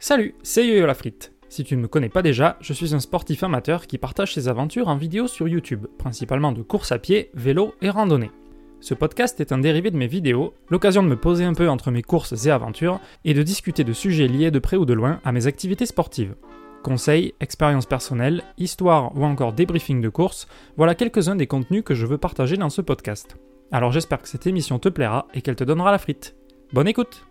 [0.00, 1.32] Salut, c'est Yo-Yo la frite.
[1.48, 4.46] Si tu ne me connais pas déjà, je suis un sportif amateur qui partage ses
[4.46, 8.30] aventures en vidéo sur YouTube, principalement de course à pied, vélo et randonnée.
[8.78, 11.90] Ce podcast est un dérivé de mes vidéos, l'occasion de me poser un peu entre
[11.90, 15.20] mes courses et aventures et de discuter de sujets liés de près ou de loin
[15.24, 16.36] à mes activités sportives.
[16.84, 20.46] Conseils, expériences personnelles, histoires ou encore débriefing de course,
[20.76, 23.36] voilà quelques-uns des contenus que je veux partager dans ce podcast.
[23.72, 26.36] Alors j'espère que cette émission te plaira et qu'elle te donnera la frite.
[26.72, 27.27] Bonne écoute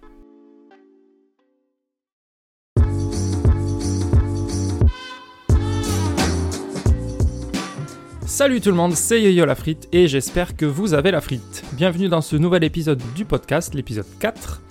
[8.27, 11.63] Salut tout le monde, c'est Yo-Yo la frite et j'espère que vous avez la frite.
[11.71, 14.61] Bienvenue dans ce nouvel épisode du podcast, l'épisode 4,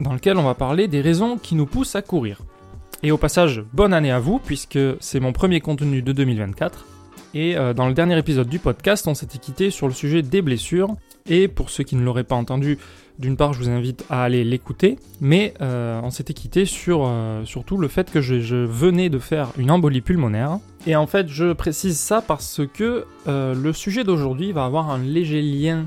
[0.00, 2.42] dans lequel on va parler des raisons qui nous poussent à courir.
[3.04, 6.84] Et au passage, bonne année à vous, puisque c'est mon premier contenu de 2024.
[7.32, 10.42] Et euh, dans le dernier épisode du podcast, on s'était quitté sur le sujet des
[10.42, 10.96] blessures.
[11.28, 12.76] Et pour ceux qui ne l'auraient pas entendu,
[13.20, 17.44] d'une part, je vous invite à aller l'écouter, mais euh, on s'était quitté sur euh,
[17.44, 20.58] surtout le fait que je, venais de faire une embolie pulmonaire.
[20.86, 25.42] Et en fait, je précise ça parce que le sujet d'aujourd'hui va avoir un léger
[25.42, 25.86] lien,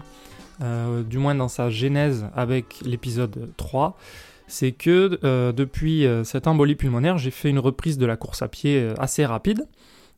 [1.09, 3.97] du moins dans sa genèse, avec l'épisode 3
[4.45, 8.89] c'est que depuis cette embolie pulmonaire, j'ai fait une reprise de la course à pied
[8.99, 9.65] assez rapide.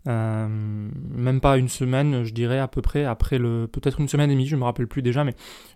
[0.07, 4.29] Euh, même pas une semaine, je dirais à peu près après le, peut-être une semaine
[4.29, 5.33] et demie, je me rappelle plus déjà, mais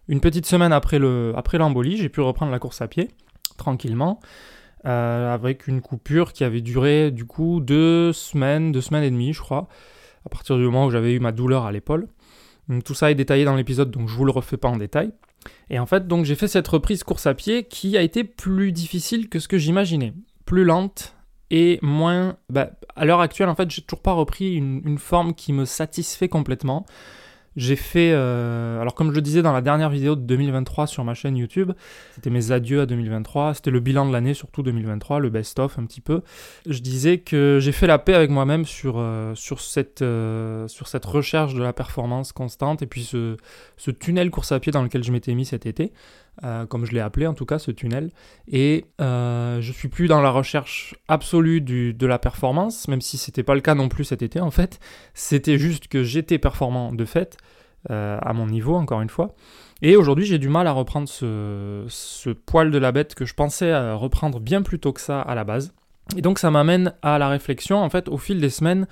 [0.07, 3.09] une petite semaine après le, après l'embolie, j'ai pu reprendre la course à pied
[3.57, 4.19] tranquillement,
[4.85, 9.33] euh, avec une coupure qui avait duré du coup deux semaines, deux semaines et demie,
[9.33, 9.67] je crois,
[10.25, 12.07] à partir du moment où j'avais eu ma douleur à l'épaule.
[12.85, 15.11] tout ça est détaillé dans l'épisode, donc je vous le refais pas en détail.
[15.69, 18.71] Et en fait, donc j'ai fait cette reprise course à pied qui a été plus
[18.71, 20.13] difficile que ce que j'imaginais,
[20.45, 21.15] plus lente,
[21.51, 22.37] et moins.
[22.49, 26.29] Bah, à l'heure actuelle, en fait, j'ai toujours pas repris une, forme qui me satisfait
[26.29, 26.85] complètement.
[27.55, 31.03] J'ai fait, euh, alors comme je le disais dans la dernière vidéo de 2023 sur
[31.03, 31.71] ma chaîne YouTube,
[32.13, 35.85] c'était mes adieux à 2023, c'était le bilan de l'année surtout 2023, le best-of un
[35.85, 36.21] petit peu.
[36.67, 40.87] Je disais que j'ai fait la paix avec moi-même sur, euh, sur, cette, euh, sur
[40.87, 43.35] cette recherche de la performance constante et puis ce,
[43.77, 45.91] ce tunnel course à pied dans lequel je m'étais mis cet été.
[46.69, 48.11] Comme je l'ai appelé en tout cas, ce tunnel.
[48.47, 53.43] Et euh, je suis plus dans la recherche absolue de la performance, même si c'était
[53.43, 54.79] pas le cas non plus cet été en fait.
[55.13, 57.37] C'était juste que j'étais performant de fait,
[57.89, 59.35] euh, à mon niveau, encore une fois.
[59.81, 63.71] Et aujourd'hui, j'ai du mal à reprendre ce, poil de la bête que je pensais
[63.71, 65.73] euh, reprendre bien plus tôt que ça à la base.
[66.17, 68.87] Et donc, ça m'amène à la réflexion, en fait, au fil des semaines,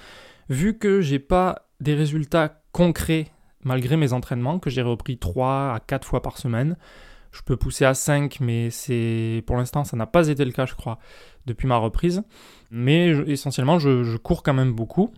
[0.49, 3.27] vu que j'ai pas des résultats concrets
[3.63, 6.77] malgré mes entraînements, que j'ai repris 3 à 4 fois par semaine.
[7.37, 10.65] Je peux pousser à 5, mais c'est pour l'instant, ça n'a pas été le cas,
[10.65, 10.97] je crois,
[11.45, 12.23] depuis ma reprise.
[12.71, 15.13] Mais essentiellement, je cours quand même beaucoup,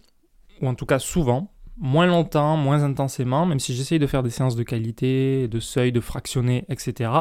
[0.62, 4.30] ou en tout cas souvent, moins longtemps, moins intensément, même si j'essaye de faire des
[4.30, 7.12] séances de qualité, de seuil, de fractionner, etc.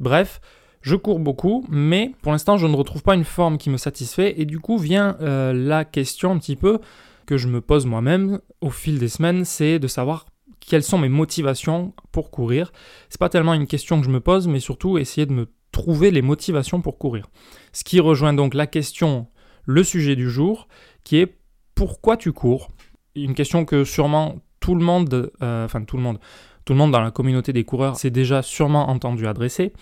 [0.00, 0.40] Bref,
[0.80, 4.34] je cours beaucoup, mais pour l'instant je ne retrouve pas une forme qui me satisfait,
[4.40, 6.80] et du coup vient euh, la question un petit peu
[7.26, 10.26] que je me pose moi-même au fil des semaines, c'est de savoir
[10.66, 12.72] quelles sont mes motivations pour courir.
[13.08, 16.10] C'est pas tellement une question que je me pose, mais surtout essayer de me trouver
[16.10, 17.28] les motivations pour courir.
[17.72, 19.26] Ce qui rejoint donc la question,
[19.64, 20.68] le sujet du jour,
[21.04, 21.38] qui est
[21.74, 22.70] pourquoi tu cours?
[23.14, 26.18] Une question que sûrement tout le monde, euh, enfin tout le monde,
[26.64, 29.72] tout le monde dans la communauté des coureurs s'est déjà sûrement entendu adresser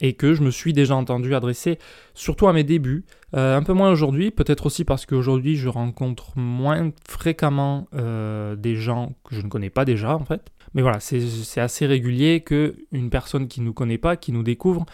[0.00, 1.78] et que je me suis déjà entendu adresser
[2.14, 3.04] surtout à mes débuts,
[3.34, 8.74] euh, un peu moins aujourd'hui, peut-être aussi parce qu'aujourd'hui je rencontre moins fréquemment euh, des
[8.74, 10.50] gens que je ne connais pas déjà en fait.
[10.74, 14.42] Mais voilà, c'est assez régulier que une personne qui ne nous connaît pas, qui nous
[14.42, 14.86] découvre,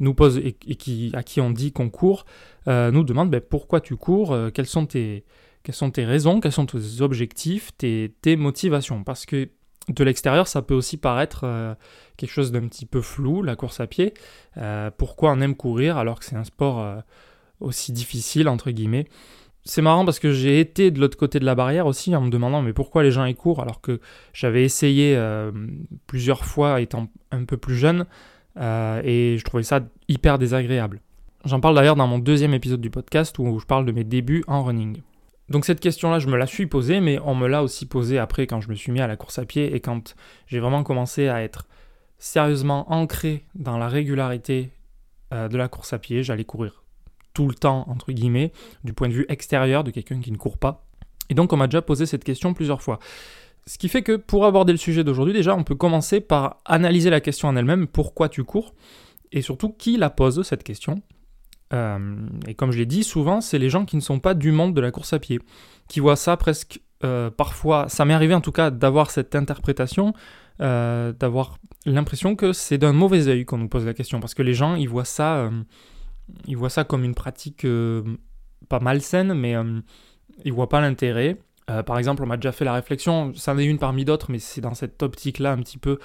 [0.00, 2.24] nous pose et, qui, à qui on dit qu'on court,
[2.66, 5.24] nous demande ben, pourquoi tu cours, quels sont tes,
[5.62, 9.48] quelles sont tes raisons, quels sont tes objectifs, tes, motivations Parce que
[9.94, 11.74] de l'extérieur, ça peut aussi paraître euh,
[12.16, 14.14] quelque chose d'un petit peu flou, la course à pied.
[14.56, 16.96] Euh, pourquoi on aime courir alors que c'est un sport euh,
[17.60, 19.06] aussi difficile, entre guillemets?
[19.64, 22.30] C'est marrant parce que j'ai été de l'autre côté de la barrière aussi en me
[22.30, 24.00] demandant mais pourquoi les gens y courent alors que
[24.32, 25.20] j'avais essayé
[26.06, 28.06] plusieurs fois étant un peu plus jeune
[28.56, 31.02] et je trouvais ça hyper désagréable.
[31.44, 34.44] J'en parle d'ailleurs dans mon deuxième épisode du podcast où je parle de mes débuts
[34.46, 35.02] en running.
[35.50, 38.46] Donc cette question-là, je me la suis posée, mais on me l'a aussi posée après
[38.46, 40.14] quand je me suis mis à la course à pied et quand
[40.46, 41.66] j'ai vraiment commencé à être
[42.18, 44.70] sérieusement ancré dans la régularité
[45.32, 46.22] euh, de la course à pied.
[46.22, 46.84] J'allais courir
[47.34, 48.52] tout le temps, entre guillemets,
[48.84, 50.86] du point de vue extérieur de quelqu'un qui ne court pas.
[51.30, 52.98] Et donc on m'a déjà posé cette question plusieurs fois.
[53.66, 57.10] Ce qui fait que pour aborder le sujet d'aujourd'hui, déjà, on peut commencer par analyser
[57.10, 58.74] la question en elle-même, pourquoi tu cours,
[59.32, 61.02] et surtout qui la pose, cette question,
[61.72, 64.52] euh, et comme je l'ai dit, souvent, c'est les gens qui ne sont pas du
[64.52, 65.40] monde de la course à pied,
[65.88, 67.88] qui voient ça presque euh, parfois.
[67.88, 70.12] Ça m'est arrivé en tout cas d'avoir cette interprétation,
[70.60, 74.42] euh, d'avoir l'impression que c'est d'un mauvais œil qu'on nous pose la question, parce que
[74.42, 75.50] les gens, ils voient ça
[76.46, 77.66] ils voient ça comme une pratique
[78.68, 79.56] pas malsaine, mais
[80.44, 81.38] ils voient pas l'intérêt.
[81.86, 84.38] par exemple, on m'a déjà fait la réflexion, ça en est une parmi d'autres, mais
[84.38, 85.98] c'est dans cette optique-là un petit peu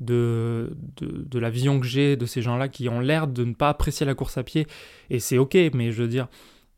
[0.00, 3.68] de, de, la vision que j'ai de ces gens-là qui ont l'air de ne pas
[3.68, 4.66] apprécier la course à pied.
[5.10, 6.28] Et c'est ok, mais je veux dire,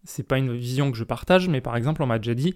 [0.05, 2.55] c'est pas une vision que je partage, mais par exemple, on m'a déjà dit,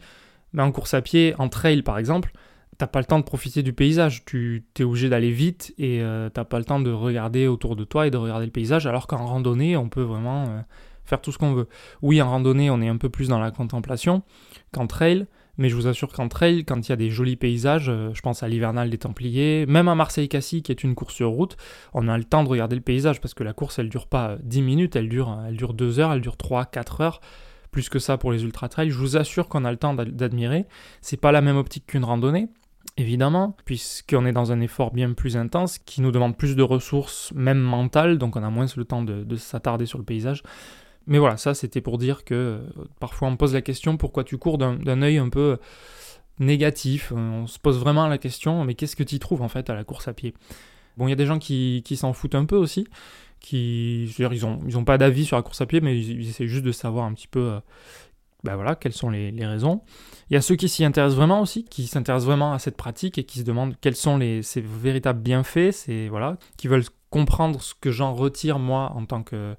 [0.53, 2.33] mais en course à pied, en trail par exemple,
[2.79, 4.25] t'as pas le temps de profiter du paysage.
[4.25, 7.85] Tu es obligé d'aller vite et euh, t'as pas le temps de regarder autour de
[7.85, 10.61] toi et de regarder le paysage, alors qu'en randonnée, on peut vraiment euh,
[11.05, 11.69] faire tout ce qu'on veut.
[12.03, 14.23] Oui, en randonnée, on est un peu plus dans la contemplation
[14.73, 15.27] qu'en trail,
[15.59, 18.21] mais je vous assure qu'en trail, quand il y a des jolis paysages, euh, je
[18.21, 21.57] pense à l'hivernal des Templiers, même à Marseille-Cassis, qui est une course sur route,
[21.95, 24.37] on a le temps de regarder le paysage, parce que la course, elle dure pas
[24.43, 27.21] 10 minutes, elle dure, elle dure 2 heures, elle dure 3, 4 heures,
[27.71, 28.91] plus que ça pour les ultra-trails.
[28.91, 30.67] Je vous assure qu'on a le temps d'admirer.
[31.01, 32.49] C'est pas la même optique qu'une randonnée,
[32.97, 37.33] évidemment, puisqu'on est dans un effort bien plus intense, qui nous demande plus de ressources,
[37.35, 40.43] même mentales, donc on a moins le temps de s'attarder sur le paysage.
[41.07, 44.25] Mais voilà, ça c'était pour dire que euh, parfois on me pose la question pourquoi
[44.25, 45.59] tu cours d'un œil un peu
[46.39, 47.13] négatif.
[47.13, 49.75] Euh, on se pose vraiment la question mais qu'est-ce que tu trouves en fait à
[49.75, 50.35] la course à pied?
[50.97, 52.89] Bon, il y a des gens qui, s'en foutent un peu aussi,
[53.39, 56.49] qui, ils ont, ils ont pas d'avis sur la course à pied, mais ils, essaient
[56.49, 57.61] juste de savoir un petit peu,
[58.45, 59.83] ben voilà, quelles sont les, raisons.
[60.31, 63.19] Il y a ceux qui s'y intéressent vraiment aussi, qui s'intéressent vraiment à cette pratique
[63.19, 67.75] et qui se demandent quels sont les, ces véritables bienfaits, voilà, qui veulent comprendre ce
[67.75, 69.55] que j'en retire moi en tant que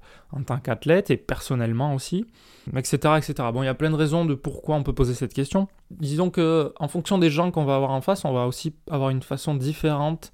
[0.46, 2.26] tant qu'athlète et personnellement aussi,
[2.76, 3.34] etc., etc.
[3.52, 5.68] Bon, il y a plein de raisons de pourquoi on peut poser cette question.
[5.90, 9.10] Disons que en fonction des gens qu'on va avoir en face, on va aussi avoir
[9.10, 10.32] une façon différente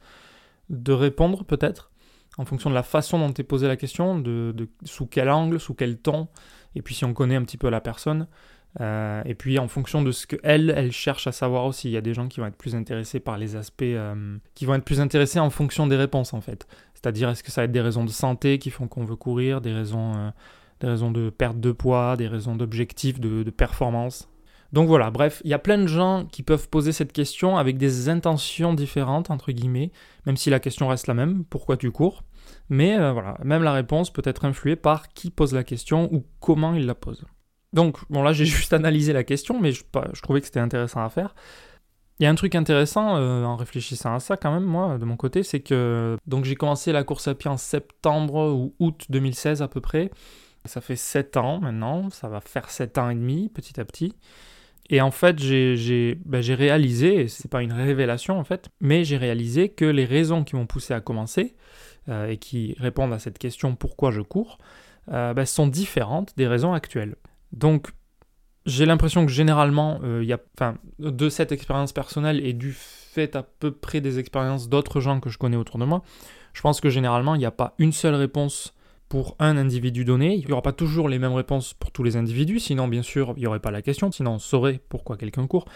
[0.70, 1.90] de répondre peut-être,
[2.38, 5.60] en fonction de la façon dont est posée la question, de, de, sous quel angle,
[5.60, 6.28] sous quel ton,
[6.74, 8.26] et puis si on connaît un petit peu la personne.
[8.80, 11.96] Euh, et puis en fonction de ce qu'elle, elle cherche à savoir aussi, il y
[11.96, 14.84] a des gens qui vont être plus intéressés par les aspects, euh, qui vont être
[14.84, 16.66] plus intéressés en fonction des réponses en fait.
[17.04, 19.60] C'est-à-dire est-ce que ça va être des raisons de santé qui font qu'on veut courir,
[19.60, 20.14] des raisons,
[20.80, 24.30] euh, de perte de poids, des raisons d'objectifs, de, performance?
[24.72, 27.76] Donc voilà, bref, il y a plein de gens qui peuvent poser cette question avec
[27.76, 29.92] des intentions différentes, entre guillemets,
[30.24, 32.22] même si la question reste la même, pourquoi tu cours?
[32.70, 36.72] Mais voilà, même la réponse peut être influée par qui pose la question ou comment
[36.72, 37.26] il la pose.
[37.74, 39.82] Donc, bon, là, j'ai juste analysé la question, mais je
[40.22, 41.34] trouvais que c'était intéressant à faire.
[42.20, 45.04] Il y a un truc intéressant euh, en réfléchissant à ça quand même, moi, de
[45.04, 49.06] mon côté, c'est que donc j'ai commencé la course à pied en septembre ou août
[49.08, 50.10] 2016 à peu près.
[50.64, 54.14] Ça fait 7 ans maintenant, ça va faire 7 ans et demi petit à petit.
[54.90, 59.16] Et en fait, j'ai ben, réalisé, et c'est pas une révélation en fait, mais j'ai
[59.16, 61.56] réalisé que les raisons qui m'ont poussé à commencer
[62.08, 64.58] euh, et qui répondent à cette question pourquoi je cours,
[65.10, 67.16] euh, ben, sont différentes des raisons actuelles.
[67.52, 67.88] Donc,
[68.66, 70.40] j'ai l'impression que généralement, euh, il y a,
[70.98, 75.30] de cette expérience personnelle et du fait à peu près des expériences d'autres gens que
[75.30, 76.02] je connais autour de moi,
[76.52, 78.74] je pense que généralement, il n'y a pas une seule réponse
[79.08, 80.34] pour un individu donné.
[80.34, 83.34] Il n'y aura pas toujours les mêmes réponses pour tous les individus, sinon, bien sûr,
[83.36, 85.66] il n'y aurait pas la question, sinon on saurait pourquoi quelqu'un court.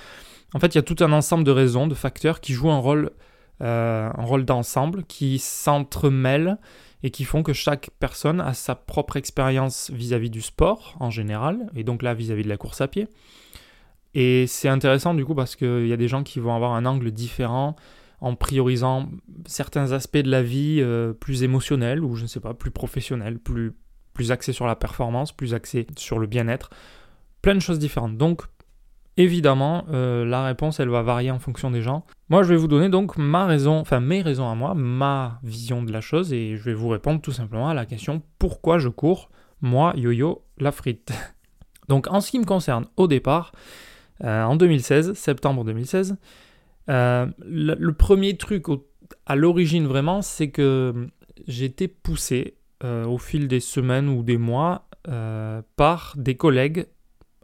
[0.54, 2.78] En fait, il y a tout un ensemble de raisons, de facteurs qui jouent un
[2.78, 3.10] rôle,
[3.62, 6.58] euh, un rôle d'ensemble, qui s'entremêlent
[7.02, 11.70] et qui font que chaque personne a sa propre expérience vis-à-vis du sport en général,
[11.74, 13.08] et donc là vis-à-vis de la course à pied.
[14.14, 16.86] Et c'est intéressant du coup parce qu'il y a des gens qui vont avoir un
[16.86, 17.76] angle différent
[18.20, 19.08] en priorisant
[19.46, 23.38] certains aspects de la vie euh, plus émotionnels ou je ne sais pas, plus professionnels,
[23.38, 23.72] plus,
[24.12, 26.70] plus axés sur la performance, plus axés sur le bien-être.
[27.42, 28.16] Plein de choses différentes.
[28.16, 28.42] Donc
[29.18, 32.06] Évidemment, euh, la réponse, elle va varier en fonction des gens.
[32.28, 35.82] Moi, je vais vous donner donc ma raison, enfin mes raisons à moi, ma vision
[35.82, 38.88] de la chose, et je vais vous répondre tout simplement à la question pourquoi je
[38.88, 39.28] cours,
[39.60, 41.10] moi, yo-yo, la frite?
[41.88, 43.50] donc, en ce qui me concerne, au départ,
[44.22, 46.16] euh, en 2016, septembre 2016,
[46.88, 48.66] euh, le, premier truc
[49.26, 51.08] à l'origine vraiment, c'est que
[51.48, 54.88] été poussé au fil des semaines ou des mois
[55.76, 56.86] par des collègues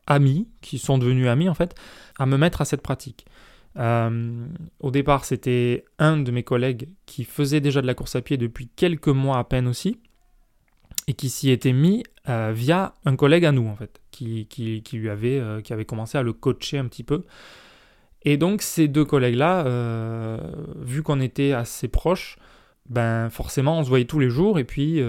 [0.07, 1.75] amis, qui sont devenus amis en fait,
[2.19, 3.27] à me mettre à cette pratique.
[3.79, 4.47] Euh,
[4.81, 8.37] au départ, c'était un de mes collègues qui faisait déjà de la course à pied
[8.37, 9.99] depuis quelques mois à peine aussi,
[11.07, 14.83] et qui s'y était mis euh, via un collègue à nous en fait, qui, qui,
[14.93, 17.25] lui avait, euh, qui avait commencé à le coacher un petit peu.
[18.23, 19.65] Et donc ces deux collègues-là,
[20.81, 22.39] vu qu'on était assez proches,
[22.89, 25.03] ben forcément on se voyait tous les jours, et puis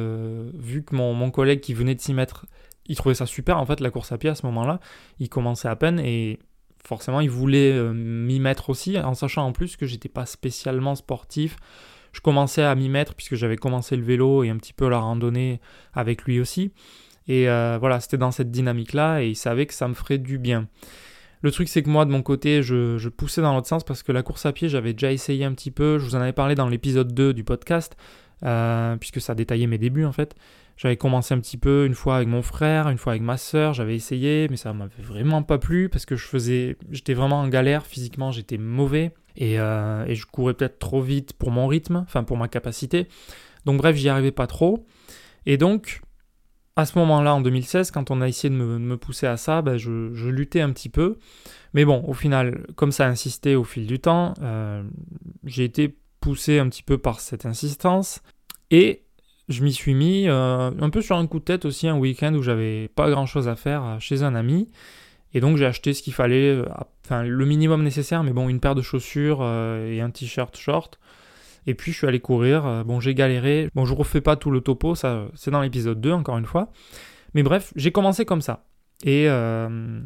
[0.53, 2.45] vu que mon, mon collègue qui venait de s'y mettre
[2.87, 4.79] il trouvait ça super en fait la course à pied à ce moment-là.
[5.19, 6.39] Il commençait à peine et
[6.85, 10.95] forcément il voulait euh, m'y mettre aussi, en sachant en plus que j'étais pas spécialement
[10.95, 11.57] sportif.
[12.13, 14.99] Je commençais à m'y mettre puisque j'avais commencé le vélo et un petit peu la
[14.99, 15.59] randonnée
[15.93, 16.71] avec lui aussi.
[17.27, 20.37] Et euh, voilà, c'était dans cette dynamique-là et il savait que ça me ferait du
[20.37, 20.67] bien.
[21.41, 24.11] Le truc, c'est que moi, de mon côté, je, poussais dans l'autre sens parce que
[24.11, 25.99] la course à pied, j'avais déjà essayé un petit peu.
[25.99, 27.95] Je vous en avais parlé dans l'épisode 2 du podcast,
[28.43, 30.35] euh, puisque ça détaillait mes débuts en fait.
[30.77, 33.73] J'avais commencé un petit peu une fois avec mon frère, une fois avec ma soeur,
[33.73, 37.47] j'avais essayé, mais ça m'avait vraiment pas plu parce que je faisais, j'étais vraiment en
[37.47, 41.97] galère physiquement, j'étais mauvais et, euh, et je courais peut-être trop vite pour mon rythme,
[42.05, 43.07] enfin pour ma capacité.
[43.65, 44.85] Donc bref, j'y arrivais pas trop.
[45.45, 46.01] Et donc,
[46.75, 49.77] à ce moment-là, en 2016, quand on a essayé de me, pousser à ça, ben,
[49.77, 51.17] je, luttais un petit peu.
[51.73, 54.83] Mais bon, au final, comme ça a insisté au fil du temps, euh,
[55.45, 58.21] j'ai été poussé un petit peu par cette insistance.
[58.71, 59.04] Et
[59.49, 62.33] je m'y suis mis euh, un peu sur un coup de tête aussi un week-end
[62.33, 64.69] où j'avais pas grand-chose à faire euh, chez un ami.
[65.33, 66.61] Et donc j'ai acheté ce qu'il fallait,
[67.03, 70.97] enfin le minimum nécessaire, mais bon, une paire de chaussures et un t-shirt short.
[71.67, 72.65] Et puis je suis allé courir.
[72.65, 73.69] Euh, bon, j'ai galéré.
[73.75, 76.71] Bon, je refais pas tout le topo, ça c'est dans l'épisode 2 encore une fois.
[77.33, 78.65] Mais bref, j'ai commencé comme ça.
[79.03, 79.99] Et euh,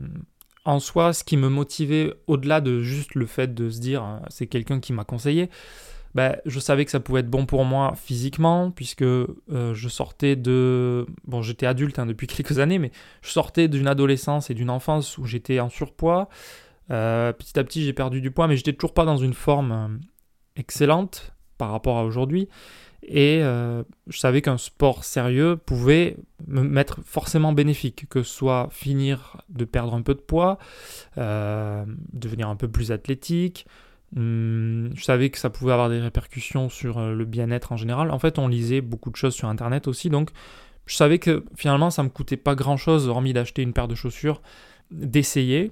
[0.65, 4.19] en soi, ce qui me motivait au-delà de juste le fait de se dire euh,
[4.29, 5.49] c'est quelqu'un qui m'a conseillé,
[6.15, 11.05] ben, je savais que ça pouvait être bon pour moi physiquement, puisque je sortais de...
[11.25, 15.17] Bon, j'étais adulte hein, depuis quelques années, mais je sortais d'une adolescence et d'une enfance
[15.17, 16.29] où j'étais en surpoids.
[16.87, 19.99] petit à petit, j'ai perdu du poids, mais j'étais toujours pas dans une forme
[20.55, 22.49] excellente par rapport à aujourd'hui.
[23.03, 28.67] Et euh, je savais qu'un sport sérieux pouvait me mettre forcément bénéfique, que ce soit
[28.71, 30.57] finir de perdre un peu de poids,
[31.17, 33.65] euh, devenir un peu plus athlétique.
[34.15, 38.11] Hum, je savais que ça pouvait avoir des répercussions sur euh, le bien-être en général.
[38.11, 40.31] En fait, on lisait beaucoup de choses sur Internet aussi, donc
[40.85, 44.41] je savais que finalement, ça me coûtait pas grand-chose, hormis d'acheter une paire de chaussures,
[44.89, 45.71] d'essayer.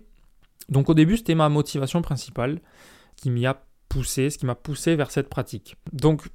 [0.69, 2.59] Donc au début, c'était ma motivation principale
[3.15, 5.75] qui m'y a poussé, ce qui m'a poussé vers cette pratique.
[5.91, 6.27] Donc,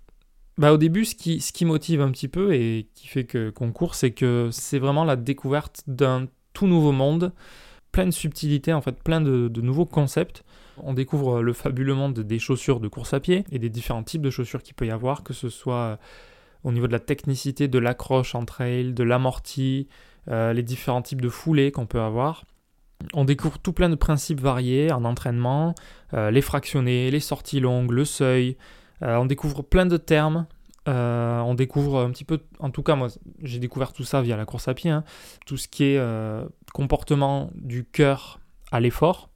[0.58, 3.72] bah, au début, ce qui, ce motive un petit peu et qui fait que qu'on
[3.72, 7.32] court, c'est que c'est vraiment la découverte d'un tout nouveau monde,
[7.92, 10.44] plein de subtilités, en fait, plein de, nouveaux concepts.
[10.78, 14.22] On découvre le fabuleux monde des chaussures de course à pied et des différents types
[14.22, 15.98] de chaussures qu'il peut y avoir, que ce soit
[16.64, 19.88] au niveau de la technicité de l'accroche en trail, de l'amorti,
[20.28, 22.44] euh, les différents types de foulées qu'on peut avoir.
[23.14, 25.74] On découvre tout plein de principes variés en entraînement,
[26.14, 28.56] euh, les fractionnés, les sorties longues, le seuil.
[29.02, 30.46] Euh, on découvre plein de termes.
[30.88, 33.08] Euh, on découvre un petit peu, en tout cas moi
[33.40, 35.04] j'ai découvert tout ça via la course à pied, hein.
[35.46, 36.00] tout ce qui est
[36.72, 38.40] comportement du cœur
[38.72, 39.31] à l'effort.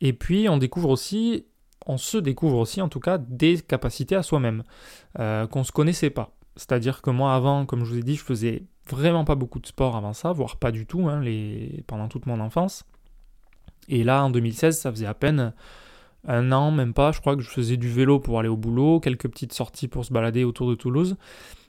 [0.00, 1.46] Et puis on découvre aussi,
[1.86, 4.62] on se découvre aussi en tout cas des capacités à soi-même
[5.16, 6.36] qu'on ne se connaissait pas.
[6.56, 9.66] C'est-à-dire que moi avant, comme je vous ai dit, je faisais vraiment pas beaucoup de
[9.66, 11.22] sport avant ça, voire pas du tout, hein,
[11.86, 12.84] pendant toute mon enfance.
[13.88, 15.52] Et là, en 2016, ça faisait à peine
[16.26, 19.00] un an, même pas, je crois que je faisais du vélo pour aller au boulot,
[19.00, 21.16] quelques petites sorties pour se balader autour de Toulouse,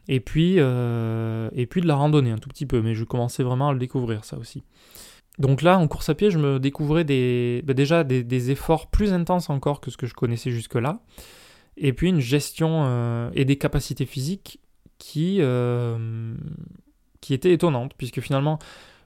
[0.08, 3.44] et puis, euh, et puis de la randonnée un tout petit peu, mais je commençais
[3.44, 4.64] vraiment à le découvrir, ça aussi.
[5.40, 9.50] Donc là, en course à pied, je me découvrais bah, déjà des, efforts plus intenses
[9.50, 11.00] encore que ce que je connaissais jusque-là,
[11.78, 14.60] et puis une gestion euh, et des capacités physiques
[14.98, 16.34] qui, euh,
[17.22, 18.58] qui était étonnante, puisque finalement,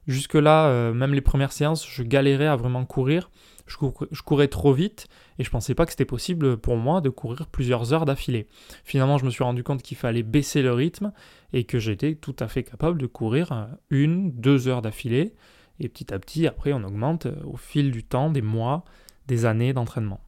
[0.07, 3.29] jusque-là, euh, même les premières séances, je galérais à vraiment courir.
[3.67, 5.07] Je, courais trop vite
[5.39, 8.47] et je pensais pas que c'était possible pour moi de courir plusieurs heures d'affilée.
[8.83, 11.13] Finalement, je me suis rendu compte qu'il fallait baisser le rythme
[11.53, 15.33] et que j'étais tout à fait capable de courir une, deux heures d'affilée.
[15.81, 18.85] Et petit à petit, après, on augmente euh, au fil du temps, des mois,
[19.27, 20.21] des années d'entraînement.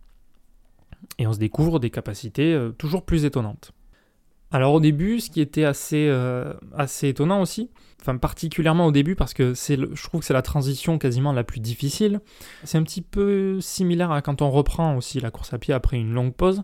[1.17, 3.73] Et on se découvre des capacités toujours plus étonnantes.
[4.53, 9.15] Alors au début, ce qui était assez, euh, assez étonnant aussi, enfin particulièrement au début
[9.15, 12.21] parce que c'est je trouve que c'est la transition quasiment la plus difficile,
[12.63, 15.97] c'est un petit peu similaire à quand on reprend aussi la course à pied après
[15.97, 16.61] une longue pause.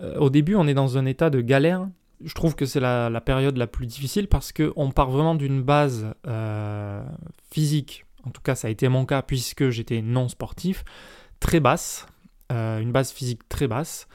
[0.00, 1.88] Euh, au début, on est dans un état de galère.
[2.24, 6.06] Je trouve que c'est la, période la plus difficile parce qu'on part vraiment d'une base
[6.28, 7.02] euh,
[7.50, 10.84] physique, en tout cas ça a été mon cas puisque j'étais non sportif,
[11.40, 12.06] très basse,
[12.50, 14.08] une base physique très basse.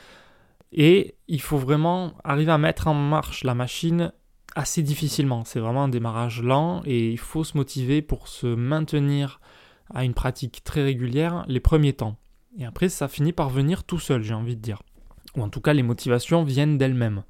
[0.71, 4.13] Et il faut vraiment arriver à mettre en marche la machine
[4.55, 5.43] assez difficilement.
[5.45, 9.39] C'est vraiment un démarrage lent et il faut se motiver pour se maintenir
[9.93, 12.17] à une pratique très régulière les premiers temps.
[12.57, 14.81] Et après, ça finit par venir tout seul, j'ai envie de dire.
[15.35, 17.23] Ou en tout cas, les motivations viennent d'elles-mêmes.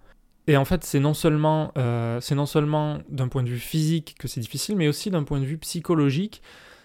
[0.47, 4.27] Et en fait, c'est non seulement, euh, non seulement d'un point de vue physique que
[4.27, 6.41] c'est difficile, mais aussi d'un point de vue psychologique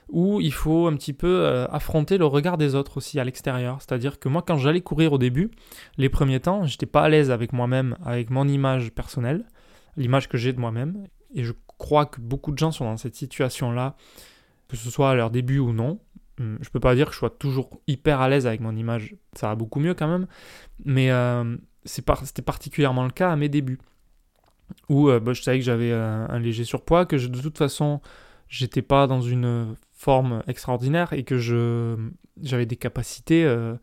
[0.08, 3.78] où il faut un petit peu euh, affronter le regard des autres aussi à l'extérieur.
[3.80, 5.50] C'est-à-dire que moi, quand j'allais courir au début,
[5.98, 9.44] les premiers temps, j'étais pas à l'aise avec moi-même, avec mon image personnelle,
[9.96, 11.06] l'image que j'ai de moi-même.
[11.34, 13.96] Et je crois que beaucoup de gens sont dans cette situation-là,
[14.68, 15.98] que ce soit à leur début ou non.
[16.38, 19.16] Hum, je peux pas dire que je sois toujours hyper à l'aise avec mon image,
[19.32, 20.26] ça va beaucoup mieux quand même,
[20.84, 23.78] mais euh, c'était particulièrement le cas à mes débuts,
[24.90, 28.02] où euh, bah, je savais que j'avais un léger surpoids, que de toute façon
[28.48, 31.96] j'étais pas dans une forme extraordinaire et que je
[32.40, 33.74] j'avais des capacités euh,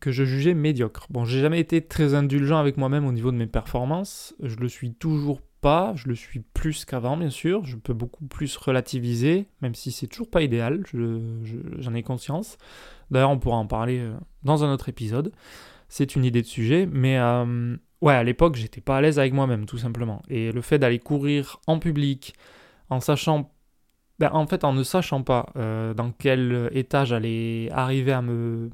[0.00, 1.06] que je jugeais médiocres.
[1.10, 4.68] Bon, j'ai jamais été très indulgent avec moi-même au niveau de mes performances, je le
[4.68, 9.46] suis toujours pas, je le suis plus qu'avant bien sûr, je peux beaucoup plus relativiser,
[9.62, 10.82] même si c'est toujours pas idéal,
[11.78, 12.58] j'en ai conscience.
[13.10, 14.12] D'ailleurs on pourra en parler euh,
[14.42, 15.32] dans un autre épisode,
[15.88, 19.32] c'est une idée de sujet, mais euh, ouais à l'époque j'étais pas à l'aise avec
[19.32, 20.22] moi-même tout simplement.
[20.28, 22.34] Et le fait d'aller courir en public,
[22.90, 23.50] en sachant
[24.18, 28.70] ben, en fait, en ne sachant pas euh, dans quel état j'allais arriver à me,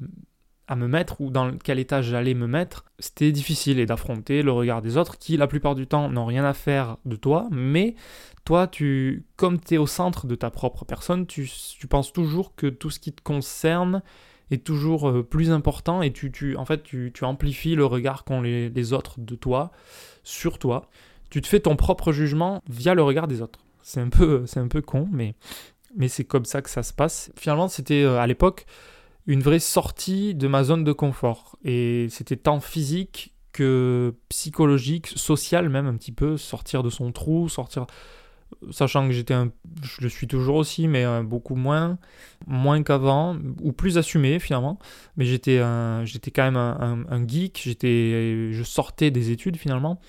[0.75, 5.17] mettre ou dans quel état j'allais me mettre, c'était difficile d'affronter le regard des autres
[5.17, 7.95] qui, la plupart du temps, n'ont rien à faire de toi, mais
[8.45, 11.49] toi, tu, comme tu es au centre de ta propre personne, tu,
[11.89, 14.03] penses toujours que tout ce qui te concerne
[14.51, 18.41] est toujours euh, plus important et tu, en fait, tu, tu, amplifies le regard qu'ont
[18.41, 19.71] les, les autres de toi
[20.23, 20.89] sur toi.
[21.29, 23.59] Tu te fais ton propre jugement via le regard des autres.
[23.89, 25.33] C'est un peu, c'est un peu con, mais,
[25.95, 27.31] mais c'est comme ça que ça se passe.
[27.35, 28.67] Finalement, c'était euh, à l'époque
[29.25, 31.57] une vraie sortie de ma zone de confort.
[31.65, 37.49] Et c'était tant physique que psychologique, social même un petit peu, sortir de son trou,
[37.49, 37.87] sortir
[38.69, 41.97] sachant que j'étais un, je le suis toujours aussi, mais euh, beaucoup moins,
[42.45, 44.77] moins qu'avant, ou plus assumé finalement.
[45.17, 45.63] Mais j'étais,
[46.03, 49.99] j'étais quand même un, geek, j'étais, je sortais des études finalement,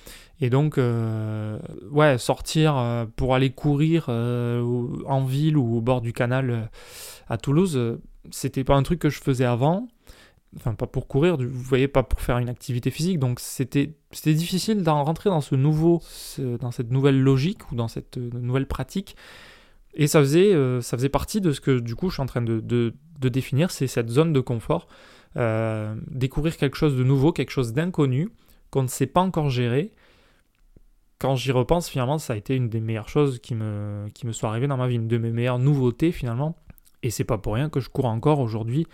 [0.40, 1.58] et donc euh,
[1.90, 6.70] ouais, sortir euh, pour aller courir en ville ou au bord du canal
[7.28, 7.98] à Toulouse,
[8.30, 9.88] c'était pas un truc que je faisais avant
[10.56, 13.18] enfin pas pour courir, vous voyez, pas pour faire une activité physique.
[13.18, 13.94] Donc c'était
[14.26, 16.02] difficile d'en rentrer dans ce nouveau,
[16.38, 19.16] dans cette nouvelle logique ou dans cette euh, nouvelle pratique.
[19.94, 22.26] Et ça faisait, euh, ça faisait partie de ce que du coup je suis en
[22.26, 24.88] train de, de, définir, c'est cette zone de confort.
[25.36, 28.30] Euh, découvrir quelque chose de nouveau, quelque chose d'inconnu,
[28.70, 29.92] qu'on ne sait pas encore gérer.
[31.20, 34.32] Quand j'y repense, finalement, ça a été une des meilleures choses qui me, qui me
[34.32, 36.56] sont arrivées dans ma vie, une de mes meilleures nouveautés finalement.
[37.02, 38.86] Et c'est pas pour rien que je cours encore aujourd'hui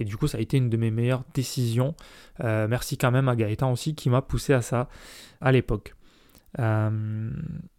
[0.00, 1.94] et du coup, ça a été une de mes meilleures décisions.
[2.42, 4.88] Euh, merci quand même à Gaëtan aussi qui m'a poussé à ça
[5.42, 5.94] à l'époque.
[6.58, 7.30] Euh,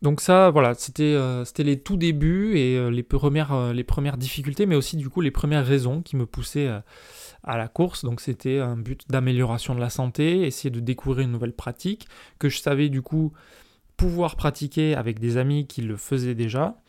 [0.04, 4.68] donc ça, voilà, c'était euh, c'était les tout débuts et les, premières, les premières difficultés,
[4.68, 6.70] mais aussi du coup les premières raisons qui me poussaient
[7.44, 8.06] à la course.
[8.06, 12.50] Donc c'était un but d'amélioration de la santé, essayer de découvrir une nouvelle pratique que
[12.50, 13.34] je savais du coup
[14.02, 16.82] pouvoir pratiquer avec des amis qui le faisaient déjà.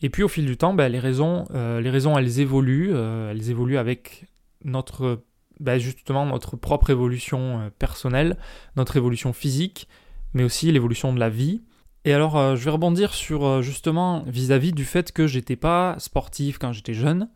[0.00, 2.94] Et puis au fil du temps, ben, les, raisons, les raisons, elles évoluent.
[2.94, 4.24] elles évoluent avec
[4.64, 5.20] notre
[5.60, 8.36] bah, justement notre propre évolution euh, personnelle,
[8.76, 9.88] notre évolution physique,
[10.34, 11.62] mais aussi l'évolution de la vie.
[12.04, 15.96] Et alors, euh, je vais rebondir sur euh, justement vis-à-vis du fait que j'étais pas
[15.98, 17.28] sportif quand j'étais jeune.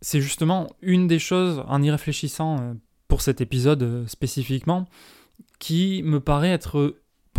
[0.00, 2.74] C'est justement une des choses, en y réfléchissant
[3.08, 4.86] pour cet épisode spécifiquement,
[5.58, 6.94] qui me paraît être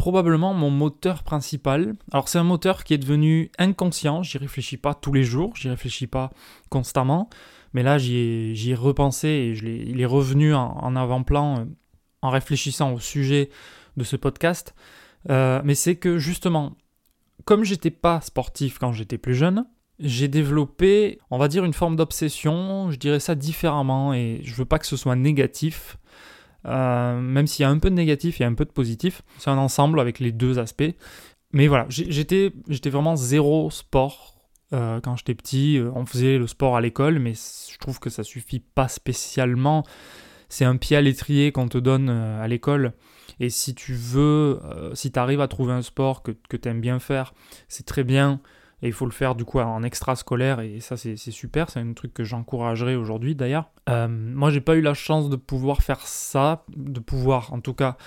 [0.06, 1.96] probablement mon moteur principal.
[2.12, 5.68] Alors c'est un moteur qui est devenu inconscient, j'y réfléchis pas tous les jours, j'y
[5.68, 6.30] réfléchis pas
[6.70, 7.28] constamment,
[7.74, 11.66] mais là, j'y ai, repensé et il est revenu en, avant-plan euh,
[12.22, 13.50] en réfléchissant au sujet
[13.98, 14.76] de ce podcast.
[15.32, 16.76] Euh, mais c'est que justement,
[17.46, 19.66] comme j'étais pas sportif quand j'étais plus jeune,
[19.98, 24.66] j'ai développé, on va dire, une forme d'obsession, je dirais ça différemment, et je veux
[24.66, 25.98] pas que ce soit négatif,
[26.66, 29.50] euh, même s'il y a un peu de négatif, a un peu de positif, c'est
[29.50, 30.96] un ensemble avec les deux aspects.
[31.54, 32.52] Mais voilà, j'étais
[32.90, 34.36] vraiment zéro sport
[34.74, 38.10] euh, quand j'étais petit, euh, on faisait le sport à l'école, mais je trouve que
[38.10, 39.86] ça suffit pas spécialement.
[40.50, 42.94] C'est un pied à l'étrier qu'on te donne à l'école.
[43.40, 44.60] Et si tu veux,
[44.94, 47.34] si tu arrives à trouver un sport que, que tu aimes bien faire,
[47.68, 48.40] c'est très bien.
[48.86, 50.60] Et il faut le faire du coup en extra-scolaire.
[50.60, 51.72] Et ça, c'est super.
[51.72, 53.72] C'est un truc que j'encouragerais aujourd'hui d'ailleurs.
[53.88, 56.64] moi, j'ai pas eu la chance de pouvoir faire ça.
[56.76, 57.98] De pouvoir, en tout cas,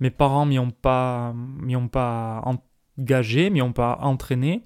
[0.00, 2.42] mes parents m'y ont pas, m'y ont pas
[2.98, 4.62] engagé, m'y ont pas entraîné.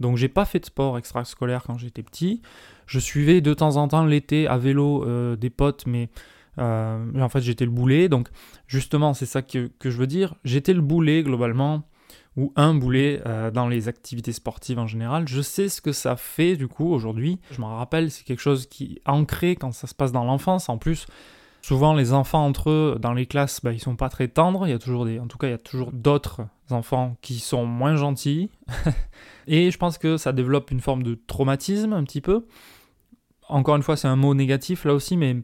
[0.00, 2.42] Donc j'ai pas fait de sport extrascolaire quand j'étais petit.
[2.86, 6.10] Je suivais de temps en temps l'été à vélo euh, des potes, mais
[6.58, 8.08] euh, en fait j'étais le boulet.
[8.08, 8.28] Donc
[8.66, 10.34] justement c'est ça que, je veux dire.
[10.44, 11.84] J'étais le boulet globalement,
[12.36, 15.26] ou un boulet euh, dans les activités sportives en général.
[15.26, 17.38] Je sais ce que ça fait du coup aujourd'hui.
[17.50, 20.68] Je m'en rappelle, c'est quelque chose qui est ancré quand ça se passe dans l'enfance.
[20.68, 21.06] En plus,
[21.66, 24.68] Souvent, les enfants entre eux, dans les classes, bah, ils sont pas très tendres.
[24.68, 27.40] Il y a toujours des, en tout cas, il y a toujours d'autres enfants qui
[27.40, 28.50] sont moins gentils.
[29.48, 32.46] et je pense que ça développe une forme de traumatisme un petit peu.
[33.48, 35.38] Encore une fois, c'est un mot négatif là aussi, mais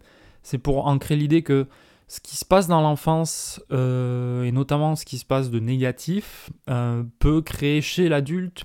[0.45, 1.67] c'est pour ancrer l'idée que
[2.13, 6.51] ce qui se passe dans l'enfance, euh, et notamment ce qui se passe de négatif,
[6.69, 8.65] euh, peut créer chez l'adulte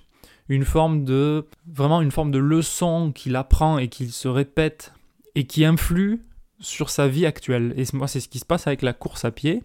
[0.49, 4.91] une forme de vraiment une forme de leçon qu'il apprend et qu'il se répète
[5.35, 6.21] et qui influe
[6.59, 7.73] sur sa vie actuelle.
[7.77, 9.63] Et moi, c'est ce qui se passe avec la course à pied.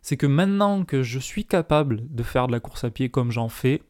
[0.00, 3.30] C'est que maintenant que je suis capable de faire de la course à pied comme
[3.30, 3.82] j'en fais,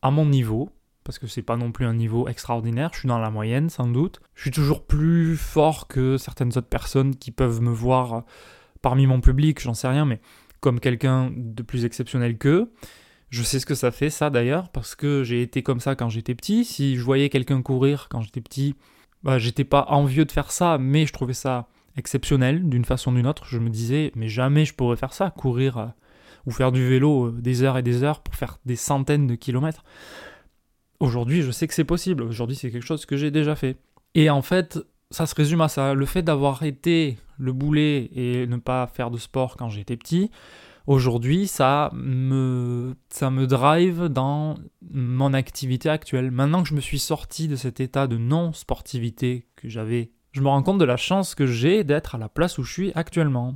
[0.00, 0.70] à mon niveau,
[1.08, 3.86] parce que c'est pas non plus un niveau extraordinaire, je suis dans la moyenne sans
[3.86, 4.20] doute.
[4.34, 8.24] Je suis toujours plus fort que certaines autres personnes qui peuvent me voir
[8.82, 10.20] parmi mon public, j'en sais rien, mais
[10.60, 12.70] comme quelqu'un de plus exceptionnel qu'eux.
[13.30, 16.10] Je sais ce que ça fait ça d'ailleurs, parce que j'ai été comme ça quand
[16.10, 16.66] j'étais petit.
[16.66, 18.74] Si je voyais quelqu'un courir quand j'étais petit,
[19.22, 23.16] bah, j'étais pas envieux de faire ça, mais je trouvais ça exceptionnel d'une façon ou
[23.16, 23.46] d'une autre.
[23.46, 25.86] Je me disais, mais jamais je pourrais faire ça, courir euh,
[26.44, 29.36] ou faire du vélo euh, des heures et des heures pour faire des centaines de
[29.36, 29.84] kilomètres.
[31.00, 32.22] Aujourd'hui, je sais que c'est possible.
[32.22, 33.76] Aujourd'hui, c'est quelque chose que j'ai déjà fait.
[34.14, 34.78] Et en fait,
[35.10, 35.94] ça se résume à ça.
[35.94, 40.30] Le fait d'avoir été le boulet et ne pas faire de sport quand j'étais petit,
[40.86, 44.56] aujourd'hui, ça me, ça me drive dans
[44.90, 46.30] mon activité actuelle.
[46.30, 50.48] Maintenant que je me suis sorti de cet état de non-sportivité que j'avais, je me
[50.48, 53.54] rends compte de la chance que j'ai d'être à la place où je suis actuellement.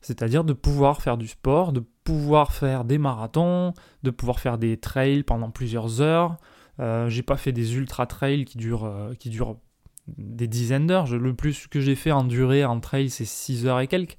[0.00, 4.76] C'est-à-dire de pouvoir faire du sport, de pouvoir faire des marathons, de pouvoir faire des
[4.76, 6.36] trails pendant plusieurs heures.
[6.80, 9.30] Euh, j'ai pas fait des ultra trails qui durent, euh, qui
[10.18, 11.06] des dizaines d'heures.
[11.06, 14.16] Le plus que j'ai fait en durée en trail, c'est 6 heures et quelques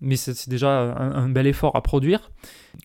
[0.00, 2.30] mais c'est déjà un, bel effort à produire.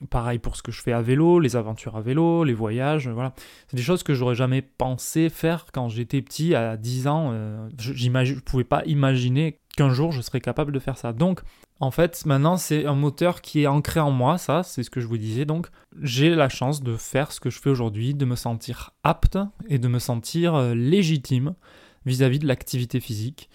[0.10, 3.34] Pareil pour ce que je fais à vélo, les aventures à vélo, les voyages, voilà.
[3.68, 7.32] C'est des choses que j'aurais jamais pensé faire quand j'étais petit, à 10 ans.
[7.34, 11.12] Euh, je ne pouvais pas imaginer qu'un jour je serais capable de faire ça.
[11.12, 11.42] Donc,
[11.82, 15.02] en fait, maintenant, c'est un moteur qui est ancré en moi, ça, c'est ce que
[15.02, 15.46] je vous disais.
[15.46, 15.68] Donc,
[16.00, 19.80] j'ai la chance de faire ce que je fais aujourd'hui, de me sentir apte et
[19.80, 21.56] de me sentir euh, légitime
[22.06, 23.50] vis à -vis de l'activité physique.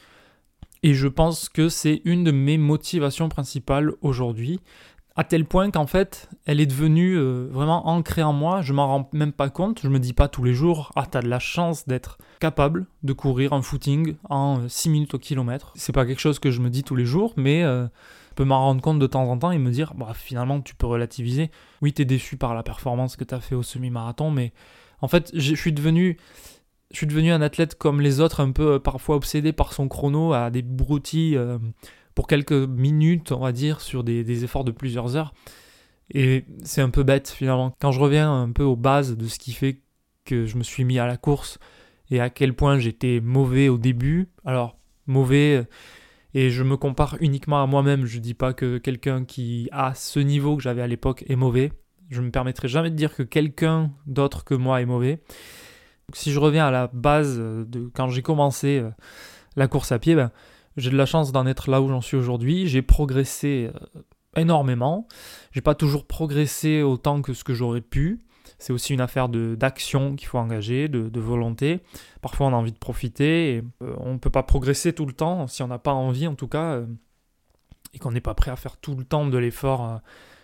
[0.82, 4.60] Et je pense que c'est une de mes motivations principales aujourd'hui,
[5.16, 8.86] à tel point qu'en fait, elle est devenue euh, vraiment ancrée en moi, je m'en
[8.86, 11.38] rends même pas compte, je me dis pas tous les jours, ah t'as de la
[11.38, 15.72] chance d'être capable de courir un footing en 6 euh, minutes au kilomètre.
[15.74, 18.44] C'est pas quelque chose que je me dis tous les jours, mais euh, je peux
[18.44, 21.50] m'en rendre compte de temps en temps et me dire, bah finalement tu peux relativiser.
[21.80, 24.52] Oui, t'es déçu par la performance que t'as fait au semi-marathon, mais
[25.00, 26.18] en fait, je suis devenu
[26.92, 30.34] je suis devenu un athlète comme les autres, un peu parfois obsédé par son chrono,
[30.34, 31.36] à des broutilles
[32.16, 35.32] pour quelques minutes, on va dire, sur des, efforts de plusieurs heures.
[36.10, 37.76] Et c'est un peu bête finalement.
[37.80, 39.82] Quand je reviens un peu aux bases de ce qui fait
[40.24, 41.58] que je me suis mis à la course
[42.10, 45.64] et à quel point j'étais mauvais au début, alors mauvais, euh,
[46.34, 50.18] et je me compare uniquement à moi-même, je dis pas que quelqu'un qui a ce
[50.18, 51.70] niveau que j'avais à l'époque est mauvais.
[52.10, 55.20] Je me permettrai jamais de dire que quelqu'un d'autre que moi est mauvais
[56.12, 58.90] si je reviens à la base de quand j'ai commencé euh,
[59.56, 60.30] la course à pied, ben,
[60.76, 62.66] j'ai de la chance d'en être là où j'en suis aujourd'hui.
[62.66, 64.00] J'ai progressé euh,
[64.36, 65.08] énormément.
[65.52, 68.20] J'ai pas toujours progressé autant que ce que j'aurais pu.
[68.58, 71.80] C'est aussi une affaire d'action qu'il faut engager, de, volonté.
[72.22, 75.12] Parfois on a envie de profiter et euh, on ne peut pas progresser tout le
[75.12, 76.80] temps si on n'a pas envie en tout cas
[77.92, 80.00] et qu'on n'est pas prêt à faire tout le temps de l'effort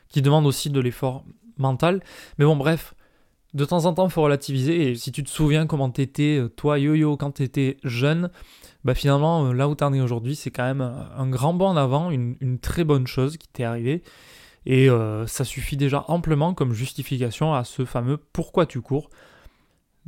[0.08, 1.24] qui demande aussi de l'effort
[1.56, 2.02] mental.
[2.38, 2.94] Mais bon bref,
[3.54, 4.90] de temps en temps, il faut relativiser.
[4.90, 8.30] Et si tu te souviens comment t'étais, euh, toi, yo-yo, quand t'étais jeune,
[8.84, 11.76] bah finalement, euh, là où t'en es aujourd'hui, c'est quand même un grand bond en
[11.76, 14.02] avant, une, très bonne chose qui t'est arrivée.
[14.64, 19.10] Et euh, ça suffit déjà amplement comme justification à ce fameux pourquoi tu cours?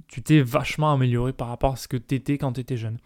[0.09, 2.99] Tu t'es vachement amélioré par rapport à ce que t'étais quand t'étais jeune.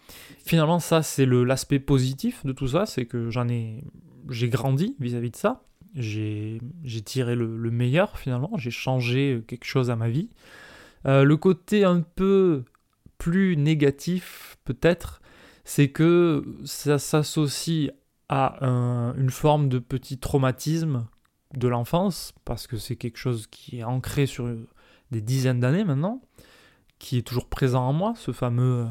[0.45, 3.85] Finalement, ça, c'est l'aspect positif de tout ça, c'est que j'en ai,
[4.31, 6.61] j'ai grandi vis à -vis de ça j'ai
[7.05, 10.31] tiré le, meilleur finalement, j'ai changé quelque chose à ma vie.
[11.07, 12.65] Euh, le côté un peu
[13.19, 15.21] plus négatif peut-être,
[15.65, 17.91] c'est que ça s'associe
[18.29, 18.59] à
[19.17, 21.07] une forme de petit traumatisme
[21.55, 24.55] de l'enfance, parce que c'est quelque chose qui est ancré sur
[25.11, 26.21] des dizaines d'années maintenant,
[26.99, 28.87] qui est toujours présent en moi, ce fameux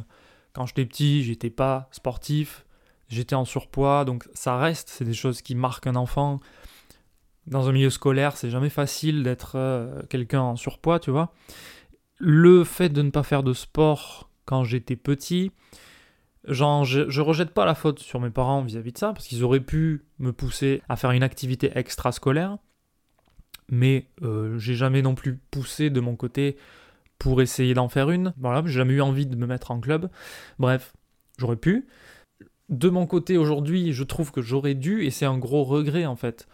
[0.53, 2.65] quand j'étais petit, j'étais pas sportif,
[3.10, 6.39] j'étais en surpoids, donc ça reste, c'est des choses qui marquent un enfant,
[7.47, 11.33] dans un milieu scolaire, c'est jamais facile d'être euh, quelqu'un en surpoids, tu vois.
[12.19, 15.51] Le fait de ne pas faire de sport quand j'étais petit,
[16.45, 19.43] genre, je, je, rejette pas la faute sur mes parents vis-à-vis de ça, parce qu'ils
[19.43, 22.57] auraient pu me pousser à faire une activité extrascolaire,
[23.69, 26.57] mais euh, j'ai jamais non plus poussé de mon côté
[27.17, 28.33] pour essayer d'en faire une.
[28.38, 30.10] Voilà, j'ai jamais eu envie de me mettre en club.
[30.60, 30.93] Bref,
[31.38, 31.88] j'aurais pu.
[32.69, 36.15] De mon côté aujourd'hui, je trouve que j'aurais dû, et c'est un gros regret en
[36.17, 36.47] fait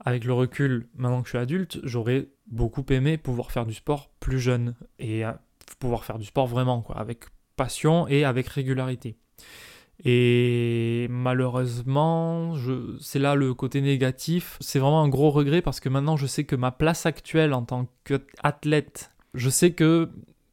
[0.00, 4.10] avec le recul, maintenant que je suis adulte, j'aurais beaucoup aimé pouvoir faire du sport
[4.20, 5.32] plus jeune et euh,
[5.78, 7.24] pouvoir faire du sport vraiment, quoi, avec
[7.56, 9.16] passion et avec régularité.
[10.04, 12.54] Et malheureusement,
[13.00, 14.56] c'est là le côté négatif.
[14.60, 17.64] C'est vraiment un gros regret parce que maintenant je sais que ma place actuelle en
[17.64, 20.08] tant qu'athlète, je sais que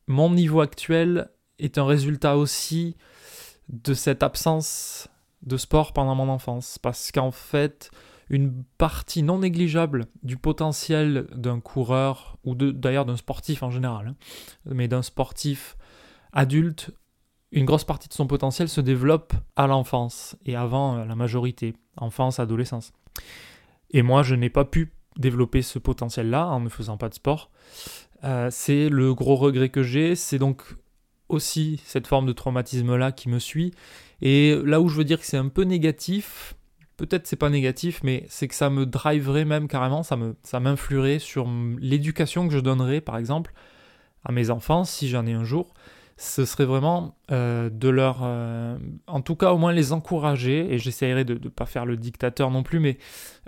[0.07, 1.29] mon niveau actuel
[1.59, 2.97] est un résultat aussi
[3.69, 5.07] de cette absence
[5.43, 6.79] de sport pendant mon enfance.
[6.79, 7.91] Parce qu'en fait,
[8.29, 14.15] une partie non négligeable du potentiel d'un coureur, ou d'ailleurs d'un sportif en général, hein,
[14.65, 15.77] mais d'un sportif
[16.33, 16.91] adulte,
[17.51, 22.39] une grosse partie de son potentiel se développe à l'enfance et avant la majorité, enfance,
[22.39, 22.91] adolescence.
[23.91, 27.51] Et moi, je n'ai pas pu développer ce potentiel-là en ne faisant pas de sport.
[28.23, 30.63] Euh, c'est le gros regret que j'ai, c'est donc
[31.29, 33.71] aussi cette forme de traumatisme-là qui me suit.
[34.21, 36.54] Et là où je veux dire que c'est un peu négatif,
[36.97, 40.59] peut-être c'est pas négatif, mais c'est que ça me driverait même carrément, ça me ça
[40.59, 41.47] m'influerait sur
[41.79, 43.53] l'éducation que je donnerais par exemple
[44.23, 45.73] à mes enfants si j'en ai un jour.
[46.17, 50.77] Ce serait vraiment euh, de leur, euh, en tout cas au moins les encourager, et
[50.79, 52.97] j'essaierai de ne pas faire le dictateur non plus, mais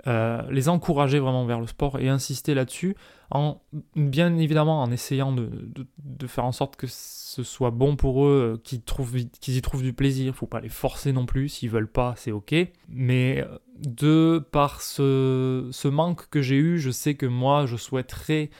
[0.06, 2.94] euh, les encourager vraiment vers le sport et insister là-dessus,
[3.30, 3.60] en
[3.94, 8.82] bien évidemment en essayant de, faire en sorte que ce soit bon pour eux, qu'ils
[8.82, 12.32] qu'ils y trouvent du plaisir, faut pas les forcer non plus, s'ils veulent pas, c'est
[12.32, 12.54] ok,
[12.88, 13.44] mais
[13.78, 18.50] de par ce, ce manque que j'ai eu, je sais que moi je souhaiterais,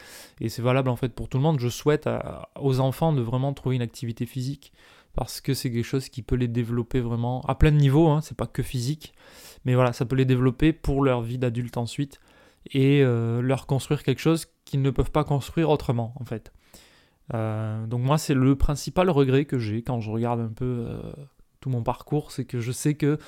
[0.40, 2.08] et c'est valable en fait pour tout le monde, je souhaite
[2.60, 4.72] aux enfants de vraiment trouver une activité physique.
[5.14, 8.20] Parce que c'est quelque chose qui peut les développer vraiment à plein de niveaux, hein,
[8.20, 9.14] c'est pas que physique,
[9.64, 12.20] mais voilà, ça peut les développer pour leur vie d'adulte ensuite
[12.70, 16.52] et euh, leur construire quelque chose qu'ils ne peuvent pas construire autrement en fait.
[17.34, 21.12] Euh, donc moi c'est le principal regret que j'ai quand je regarde un peu euh,
[21.60, 23.18] tout mon parcours, c'est que je sais que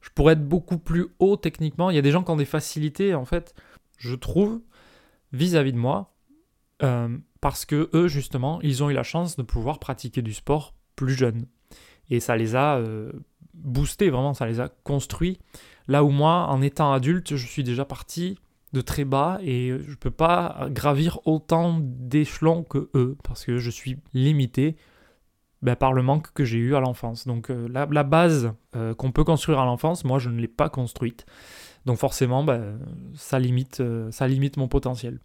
[0.00, 1.90] je pourrais être beaucoup plus haut techniquement.
[1.90, 3.54] Il y a des gens qui ont des facilités en fait,
[3.98, 4.60] je trouve,
[5.32, 6.10] vis-à-vis de moi,
[7.40, 11.14] parce que eux justement, ils ont eu la chance de pouvoir pratiquer du sport plus
[11.14, 11.46] jeunes.
[12.10, 12.82] Et ça les a
[13.54, 15.38] boostés, vraiment, ça les a construits.
[15.88, 18.38] Là où moi, en étant adulte, je suis déjà parti
[18.74, 23.70] de très bas et je peux pas gravir autant d'échelons que eux, parce que je
[23.70, 24.76] suis limité
[25.62, 27.26] ben, par le manque que j'ai eu à l'enfance.
[27.26, 30.68] Donc euh, la, base euh, qu'on peut construire à l'enfance, moi, je ne l'ai pas
[30.68, 31.24] construite.
[31.86, 32.78] Donc forcément, ben,
[33.14, 35.20] ça, limite, ça limite mon potentiel.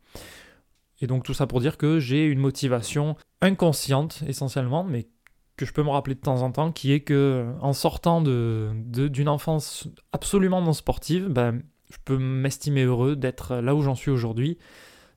[1.02, 5.08] Et donc tout ça pour dire que j'ai une motivation inconsciente essentiellement, mais
[5.56, 8.72] que je peux me rappeler de temps en temps, qui est que en sortant de,
[8.86, 14.12] d'une enfance absolument non sportive, ben, je peux m'estimer heureux d'être là où j'en suis
[14.12, 14.58] aujourd'hui,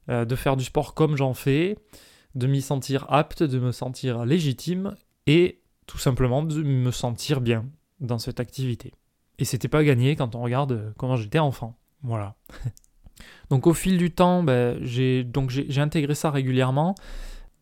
[0.08, 1.76] euh, de faire du sport comme j'en fais,
[2.34, 4.94] de m'y sentir apte, de me sentir légitime
[5.26, 7.66] et tout simplement de me sentir bien
[8.00, 8.92] dans cette activité.
[9.38, 11.76] Et c'était pas gagné quand on regarde comment j'étais enfant.
[12.02, 12.34] Voilà.
[13.50, 15.26] donc au fil du temps, ben, j'ai,
[15.76, 16.94] intégré ça régulièrement.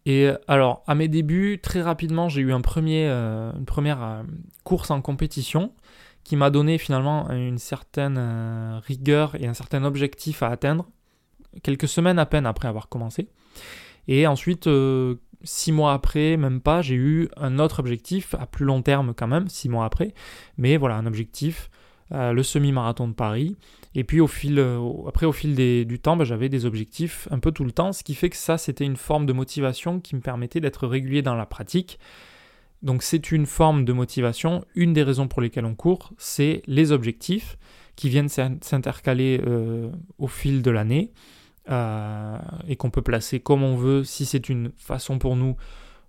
[0.07, 4.03] Et euh, alors, à mes débuts, très rapidement, j'ai eu un premier, euh, une première
[4.03, 4.23] euh,
[4.65, 5.73] course en compétition
[6.31, 10.87] qui m'a donné finalement une certaine rigueur et un certain objectif à atteindre,
[11.65, 13.27] quelques semaines à peine après avoir commencé.
[14.07, 14.69] Et ensuite,
[15.43, 19.27] six mois après, même pas, j'ai eu un autre objectif, à plus long terme quand
[19.27, 20.15] même, six mois après,
[20.57, 21.69] mais voilà, un objectif
[22.13, 23.57] euh, le semi-marathon de Paris.
[23.95, 25.55] Et puis au fil, euh, après au fil
[25.87, 28.37] du temps, bah, j'avais des objectifs un peu tout le temps, ce qui fait que
[28.37, 32.01] ça c'était une forme de motivation qui me permettait d'être régulier dans la pratique.
[32.83, 34.65] Donc c'est une forme de motivation.
[34.75, 37.59] Une des raisons pour lesquelles on court, c'est les objectifs
[37.97, 41.13] qui viennent s'intercaler euh, au fil de l'année
[42.67, 45.55] et qu'on peut placer comme on veut si c'est une façon pour nous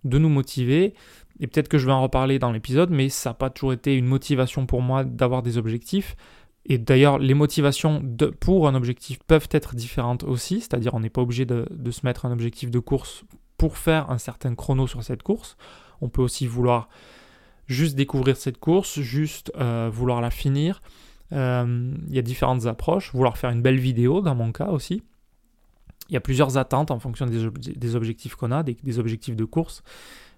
[0.03, 0.95] de nous motiver.
[1.39, 3.95] Et peut-être que je vais en reparler dans l'épisode, mais ça n'a pas toujours été
[3.95, 6.15] une motivation pour moi d'avoir des objectifs.
[6.65, 8.03] Et d'ailleurs, les motivations
[8.39, 12.25] pour un objectif peuvent être différentes aussi, c'est-à-dire on n'est pas obligé de, se mettre
[12.25, 13.23] un objectif de course
[13.57, 15.57] pour faire un certain chrono sur cette course.
[16.01, 16.89] On peut aussi vouloir
[17.67, 20.81] juste découvrir cette course, juste euh, vouloir la finir.
[21.31, 25.03] Euh, il y a différentes approches, vouloir faire une belle vidéo dans mon cas aussi.
[26.09, 29.81] Il y a plusieurs attentes en fonction des, objectifs qu'on a, des, objectifs de course.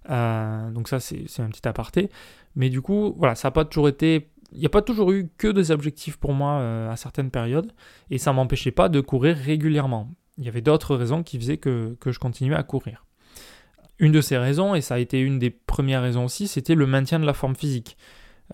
[0.09, 2.11] Euh, donc ça, c'est un petit aparté.
[2.55, 4.29] Mais du coup, voilà, ça n'a pas toujours été...
[4.51, 7.71] Il n'y a pas toujours eu que des objectifs pour moi à certaines périodes.
[8.11, 10.11] Et ça ne m'empêchait pas de courir régulièrement.
[10.37, 13.02] Il y avait d'autres raisons qui faisaient que, je continuais à courir.
[13.99, 16.87] Une de ces raisons, et ça a été une des premières raisons aussi, c'était le
[16.87, 17.97] maintien de la forme physique.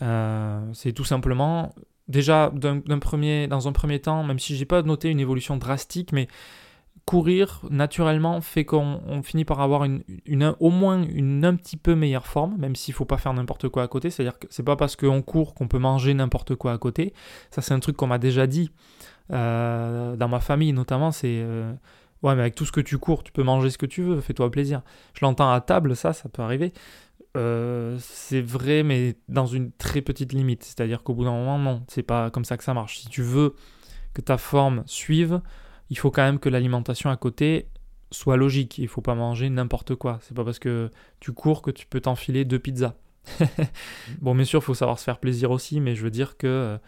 [0.02, 1.74] Euh, c'est tout simplement,
[2.08, 2.52] déjà,
[3.00, 6.28] premier, dans un premier temps, même si j'ai pas noté une évolution drastique, mais
[7.10, 12.28] courir naturellement fait qu'on finit par avoir une, au moins une un petit peu meilleure
[12.28, 14.12] forme, même s'il faut pas faire n'importe quoi à côté.
[14.12, 17.16] C'est-à-dire que c'est pas parce qu'on court qu'on peut manger n'importe quoi à côté.
[17.50, 18.70] Ça, c'est un truc qu'on m'a déjà dit
[19.32, 21.12] euh, dans ma famille, notamment.
[21.12, 21.74] C'est euh,
[22.24, 24.22] ouais, mais avec tout ce que tu cours, tu peux manger ce que tu veux,
[24.22, 24.82] fais-toi plaisir.
[25.14, 26.74] Je l'entends à table, ça, ça peut arriver.
[27.38, 30.64] Euh, c'est vrai, mais dans une très petite limite.
[30.64, 33.00] C'est-à-dire qu'au bout d'un moment, non, c'est pas comme ça que ça marche.
[33.00, 33.56] Si tu veux
[34.14, 35.42] que ta forme suive,
[35.90, 37.68] il faut quand même que l'alimentation à côté
[38.12, 38.78] soit logique.
[38.80, 40.20] Il faut pas manger n'importe quoi.
[40.24, 42.96] C'est pas parce que tu cours que tu peux t'enfiler deux pizzas.
[44.22, 46.80] bon, bien sûr, il faut savoir se faire plaisir aussi, mais je veux dire que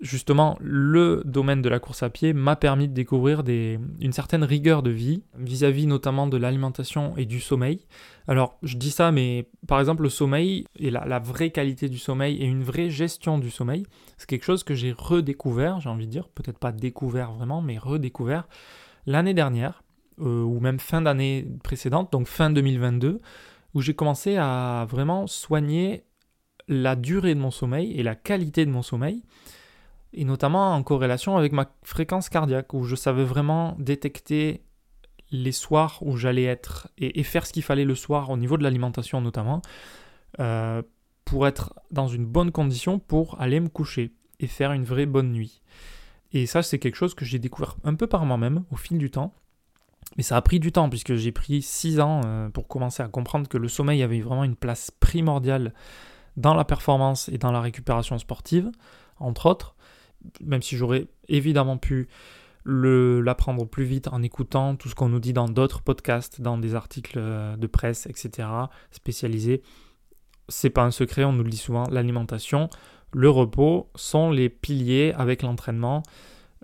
[0.00, 4.82] justement, le domaine de la course à pied m'a permis de découvrir une certaine rigueur
[4.82, 7.86] de vie, vis-à-vis notamment de l'alimentation et du sommeil.
[8.28, 11.98] Alors, je dis ça, mais par exemple, le sommeil et la, la vraie qualité du
[11.98, 16.06] sommeil et une vraie gestion du sommeil, c'est quelque chose que j'ai redécouvert, j'ai envie
[16.06, 18.46] de dire, peut-être pas découvert vraiment, mais redécouvert
[19.06, 19.82] l'année dernière,
[20.20, 23.20] euh, ou même fin d'année précédente, donc fin 2022,
[23.74, 26.04] où j'ai commencé à vraiment soigner
[26.68, 29.22] la durée de mon sommeil et la qualité de mon sommeil
[30.12, 34.62] et notamment en corrélation avec ma fréquence cardiaque, où je savais vraiment détecter
[35.30, 38.62] les soirs où j'allais être et, faire ce qu'il fallait le soir au niveau de
[38.62, 39.60] l'alimentation notamment,
[40.40, 40.82] euh,
[41.24, 45.32] pour être dans une bonne condition pour aller me coucher et faire une vraie bonne
[45.32, 45.60] nuit.
[46.32, 49.10] Et ça, c'est quelque chose que j'ai découvert un peu par moi-même au fil du
[49.10, 49.34] temps.
[50.16, 53.08] Mais ça a pris du temps, puisque j'ai pris 6 ans euh, pour commencer à
[53.08, 55.74] comprendre que le sommeil avait vraiment une place primordiale
[56.36, 58.70] dans la performance et dans la récupération sportive,
[59.18, 59.74] entre autres
[60.44, 62.08] même si j'aurais évidemment pu
[62.64, 66.74] l'apprendre plus vite en écoutant tout ce qu'on nous dit dans d'autres podcasts, dans des
[66.74, 68.48] articles euh, de presse, etc.,
[68.90, 69.62] spécialisés.
[70.48, 72.68] C'est pas un secret, on nous le dit souvent, l'alimentation,
[73.12, 76.02] le repos sont les piliers avec l'entraînement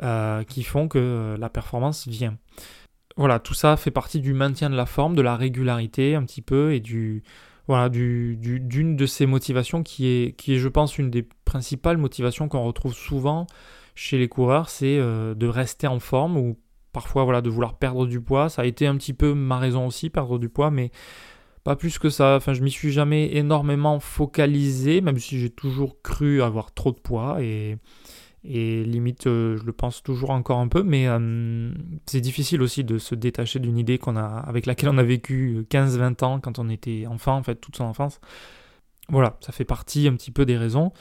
[0.03, 2.37] euh, qui font que euh, la performance vient.
[3.17, 6.43] Voilà, tout ça fait partie du maintien de la forme, de la régularité un petit
[6.43, 7.23] peu et du,
[7.67, 11.97] voilà, d'une du, de ces motivations qui est, qui est, je pense, une des principales
[11.97, 13.47] motivations qu'on retrouve souvent
[13.95, 16.59] chez les coureurs, c'est euh, de rester en forme ou
[16.93, 18.49] parfois voilà, de vouloir perdre du poids.
[18.49, 20.91] Ça a été un petit peu ma raison aussi, perdre du poids, mais
[21.63, 22.37] pas plus que ça.
[22.37, 26.99] Enfin, je m'y suis jamais énormément focalisé, même si j'ai toujours cru avoir trop de
[26.99, 27.79] poids et
[28.47, 31.71] et limite, euh, je le pense toujours encore un peu, mais euh,
[32.05, 35.67] c'est difficile aussi de se détacher d'une idée qu'on a, avec laquelle on a vécu
[35.71, 38.21] 15-20 ans quand on était enfant, en fait, toute son enfance.
[39.09, 40.93] Voilà, ça fait partie un petit peu des raisons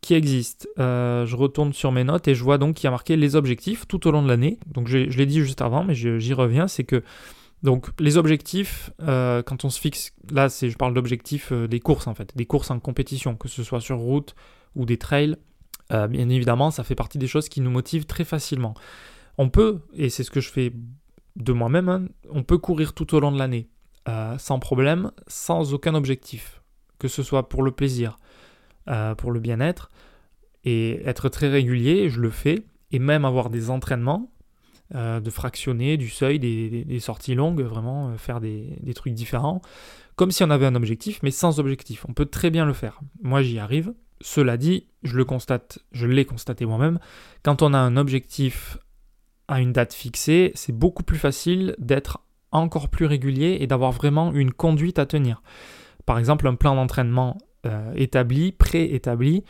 [0.00, 0.68] qui existent.
[0.78, 3.36] Euh, je retourne sur mes notes et je vois donc qu'il y a marqué les
[3.36, 4.58] objectifs tout au long de l'année.
[4.66, 7.02] Donc je, l'ai dit juste avant, mais j'y reviens, c'est que
[7.62, 12.14] donc les objectifs, quand on se fixe, là c'est, je parle d'objectifs des courses en
[12.14, 14.36] fait, des courses en compétition, que ce soit sur route
[14.76, 15.36] ou des trails,
[15.92, 18.74] euh, bien évidemment, ça fait partie des choses qui nous motivent très facilement.
[19.38, 20.72] On peut, et c'est ce que je fais
[21.36, 23.68] de moi-même, hein, on peut courir tout au long de l'année,
[24.08, 26.62] euh, sans problème, sans aucun objectif,
[26.98, 28.18] que ce soit pour le plaisir,
[28.88, 29.90] euh, pour le bien-être,
[30.64, 34.30] et être très régulier, je le fais, et même avoir des entraînements,
[34.94, 39.60] de fractionner du seuil, des, sorties longues, vraiment faire des, des, trucs différents,
[40.14, 42.06] comme si on avait un objectif, mais sans objectif.
[42.08, 43.00] On peut très bien le faire.
[43.20, 43.92] Moi, j'y arrive.
[44.20, 46.98] Cela dit, je le constate, je l'ai constaté moi-même,
[47.42, 48.78] quand on a un objectif
[49.48, 54.32] à une date fixée, c'est beaucoup plus facile d'être encore plus régulier et d'avoir vraiment
[54.32, 55.42] une conduite à tenir.
[56.04, 59.44] Par exemple, un plan d'entraînement euh, établi, préétabli,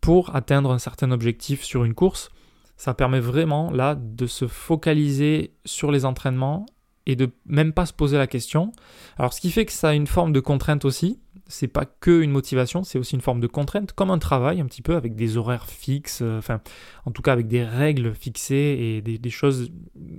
[0.00, 2.30] pour atteindre un certain objectif sur une course,
[2.76, 6.66] ça permet vraiment là de se focaliser sur les entraînements
[7.06, 8.72] et de même pas se poser la question.
[9.18, 11.20] Alors ce qui fait que ça a une forme de contrainte aussi,
[11.52, 14.64] c'est pas que une motivation, c'est aussi une forme de contrainte, comme un travail un
[14.64, 16.62] petit peu avec des horaires fixes, euh, enfin
[17.04, 19.70] en tout cas avec des règles fixées et des, choses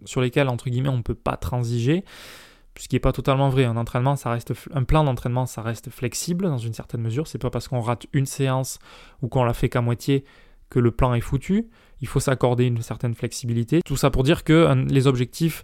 [0.05, 2.05] sur lesquelles entre guillemets on ne peut pas transiger,
[2.77, 3.65] ce qui n'est pas totalement vrai.
[3.65, 7.27] Un un plan d'entraînement, ça reste flexible dans une certaine mesure.
[7.27, 8.79] C'est pas parce qu'on rate une séance
[9.21, 10.25] ou qu'on la fait qu'à moitié
[10.69, 11.67] que le plan est foutu.
[12.01, 13.81] Il faut s'accorder une certaine flexibilité.
[13.83, 15.63] Tout ça pour dire que les objectifs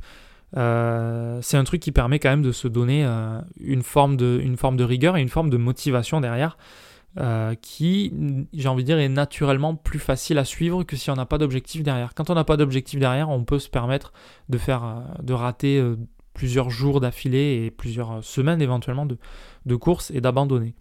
[0.57, 4.83] euh, c'est un truc qui permet quand même de se donner euh, une, forme de,
[4.83, 6.57] rigueur et une forme de motivation derrière.
[7.17, 8.13] Euh, qui,
[8.53, 11.39] j'ai envie de dire, est naturellement plus facile à suivre que si on n'a pas
[11.39, 12.13] d'objectif derrière.
[12.13, 14.13] Quand on n'a pas d'objectif derrière, on peut se permettre
[14.47, 15.83] de faire, de rater
[16.33, 19.17] plusieurs jours d'affilée et plusieurs semaines éventuellement de,
[19.65, 20.75] de course et d'abandonner.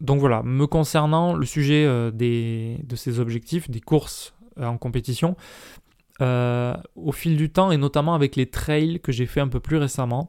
[0.00, 5.36] Donc voilà, me concernant le sujet des, de ces objectifs, des courses en compétition,
[6.20, 9.60] euh, au fil du temps et notamment avec les trails que j'ai fait un peu
[9.60, 10.28] plus récemment.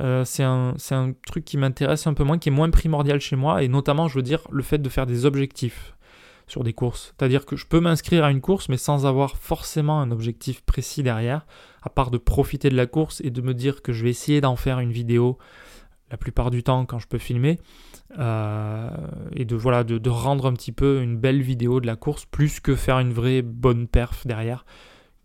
[0.00, 0.74] Euh, c'est un,
[1.26, 4.16] truc qui m'intéresse un peu moins, qui est moins primordial chez moi, et notamment, je
[4.16, 5.94] veux dire, le fait de faire des objectifs
[6.46, 7.14] sur des courses.
[7.16, 11.02] C'est-à-dire que je peux m'inscrire à une course, mais sans avoir forcément un objectif précis
[11.02, 11.46] derrière,
[11.82, 14.40] à part de profiter de la course et de me dire que je vais essayer
[14.40, 15.38] d'en faire une vidéo
[16.10, 17.60] la plupart du temps quand je peux filmer,
[18.18, 18.90] euh,
[19.32, 22.24] et de, voilà, de, de rendre un petit peu une belle vidéo de la course,
[22.24, 24.64] plus que faire une vraie bonne perf derrière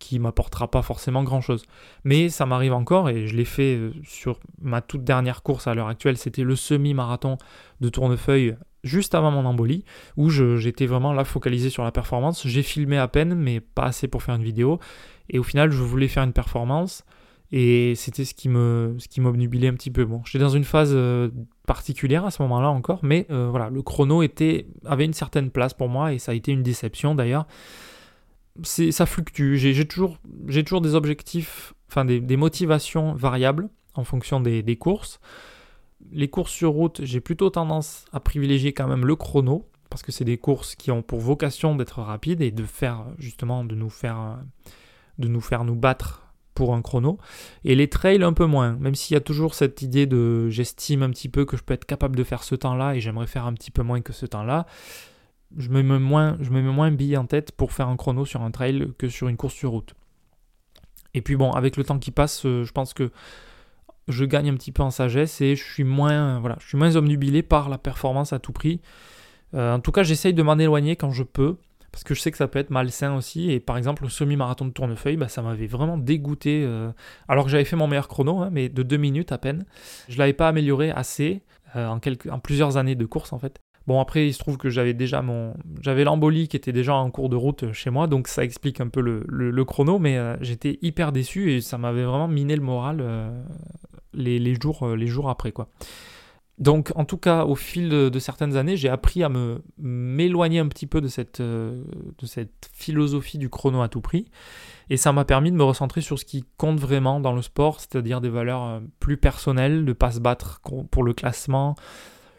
[0.05, 1.63] qui m'apportera pas forcément grand chose.
[2.03, 5.73] Mais ça m'arrive encore et je l'ai fait euh, sur ma toute dernière course à
[5.73, 7.37] l'heure actuelle, c'était le semi-marathon
[7.81, 9.83] de Tournefeuille juste avant mon embolie,
[10.15, 12.47] où j'étais vraiment là focalisé sur la performance.
[12.47, 14.79] J'ai filmé à peine, mais pas assez pour faire une vidéo.
[15.27, 17.03] Et au final, je voulais faire une performance.
[17.51, 20.05] Et c'était ce qui me, ce qui m'obnubilait un petit peu.
[20.05, 21.29] Bon, j'étais dans une phase euh,
[21.65, 25.73] particulière à ce moment-là encore, mais euh, voilà, le chrono était, avait une certaine place
[25.73, 27.47] pour moi et ça a été une déception d'ailleurs.
[28.63, 29.55] C'est, ça fluctue.
[29.55, 35.19] J'ai, toujours, j'ai toujours des objectifs, enfin des, motivations variables en fonction des, des courses.
[36.11, 40.11] Les courses sur route, j'ai plutôt tendance à privilégier quand même le chrono parce que
[40.11, 43.89] c'est des courses qui ont pour vocation d'être rapides et de faire justement de nous
[43.89, 44.39] faire
[45.19, 47.19] de nous faire nous battre pour un chrono.
[47.63, 51.03] Et les trails un peu moins, même s'il y a toujours cette idée de j'estime
[51.03, 53.45] un petit peu que je peux être capable de faire ce temps-là et j'aimerais faire
[53.45, 54.65] un petit peu moins que ce temps-là.
[55.57, 58.25] Je me mets moins, je me mets moins bille en tête pour faire un chrono
[58.25, 59.93] sur un trail que sur une course sur route.
[61.13, 63.11] Et puis bon, avec le temps qui passe, euh, je pense que
[64.07, 66.95] je gagne un petit peu en sagesse et je suis moins, voilà, je suis moins
[66.95, 68.81] omnubilé par la performance à tout prix.
[69.53, 71.57] Euh, en tout cas, j'essaye de m'en éloigner quand je peux
[71.95, 73.49] parce que je sais que ça peut être malsain aussi.
[73.51, 76.63] Et par exemple, le semi-marathon de Tournefeuille, bah, ça m'avait vraiment dégoûté.
[76.65, 76.91] Euh,
[77.29, 79.65] alors que j'avais fait mon meilleur chrono, hein, mais de deux minutes à peine.
[80.09, 81.41] Je ne l'avais pas amélioré assez
[81.77, 83.61] euh, en, en plusieurs années de course en fait.
[83.87, 87.11] Bon après il se trouve que j'avais déjà mon j'avais l'embolie qui était déjà en
[87.11, 90.79] cours de route chez moi donc ça explique un peu le, chrono mais euh, j'étais
[90.81, 93.05] hyper déçu et ça m'avait vraiment miné le moral
[94.13, 95.69] les, les, jours les jours après quoi.
[96.57, 100.67] Donc, en tout cas, au fil de, certaines années, j'ai appris à me m'éloigner un
[100.69, 101.83] petit peu de cette, euh,
[102.17, 104.25] de cette philosophie du chrono à tout prix.
[104.89, 107.81] Et ça m'a permis de me recentrer sur ce qui compte vraiment dans le sport,
[107.81, 110.61] c'est-à-dire des valeurs euh, plus personnelles, de ne pas se battre
[110.91, 111.75] pour le classement.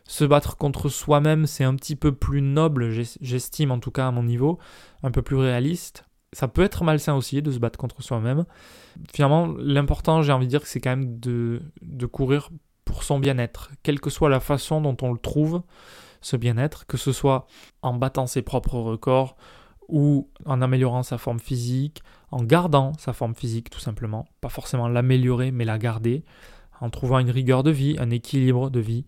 [0.06, 2.90] Se battre contre soi-même, c'est un petit peu plus noble,
[3.20, 4.58] j'estime en tout cas à mon niveau,
[5.02, 6.04] un peu plus réaliste.
[6.32, 8.44] Ça peut être malsain aussi de se battre contre soi-même.
[9.12, 12.50] Finalement, l'important, j'ai envie de dire c'est quand même de, de courir
[12.84, 15.62] pour son bien-être, quelle que soit la façon dont on le trouve,
[16.20, 17.46] ce bien-être, que ce soit
[17.82, 19.36] en battant ses propres records
[19.88, 24.88] ou en améliorant sa forme physique, en gardant sa forme physique tout simplement, pas forcément
[24.88, 26.24] l'améliorer mais la garder,
[26.80, 29.04] en trouvant une rigueur de vie, un équilibre de vie.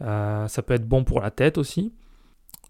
[0.00, 1.92] Euh, ça peut être bon pour la tête aussi.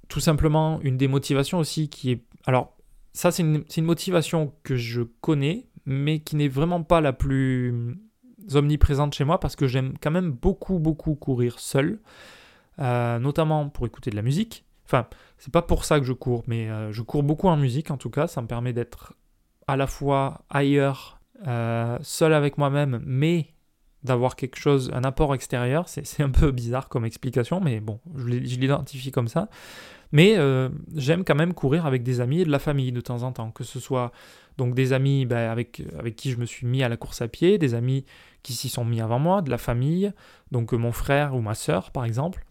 [0.09, 2.25] Tout simplement, une des motivations aussi qui est...
[2.47, 2.77] Alors,
[3.13, 7.99] ça c'est une, motivation que je connais, mais qui n'est vraiment pas la plus
[8.55, 12.01] omniprésente chez moi parce que j'aime quand même beaucoup, beaucoup courir seul,
[12.79, 14.65] euh, notamment pour écouter de la musique.
[14.87, 15.07] Enfin,
[15.37, 17.99] c'est pas pour ça que je cours, mais euh, je cours beaucoup en musique en
[17.99, 18.27] tout cas.
[18.27, 19.15] Ça me permet d'être
[19.67, 21.21] à la fois ailleurs,
[22.01, 23.49] seul avec moi-même, mais
[24.05, 25.89] d'avoir quelque chose, un apport extérieur.
[25.89, 29.49] C'est un peu bizarre comme explication, mais bon, je l'identifie comme ça.
[30.13, 30.37] Mais
[30.95, 33.51] j'aime quand même courir avec des amis et de la famille de temps en temps,
[33.51, 34.13] que ce soit
[34.59, 37.29] donc des amis ben, avec, avec qui je me suis mis à la course à
[37.29, 38.05] pied, des amis
[38.43, 40.13] qui s'y sont mis avant moi, de la famille,
[40.51, 42.45] donc euh, mon frère ou ma sœur par exemple.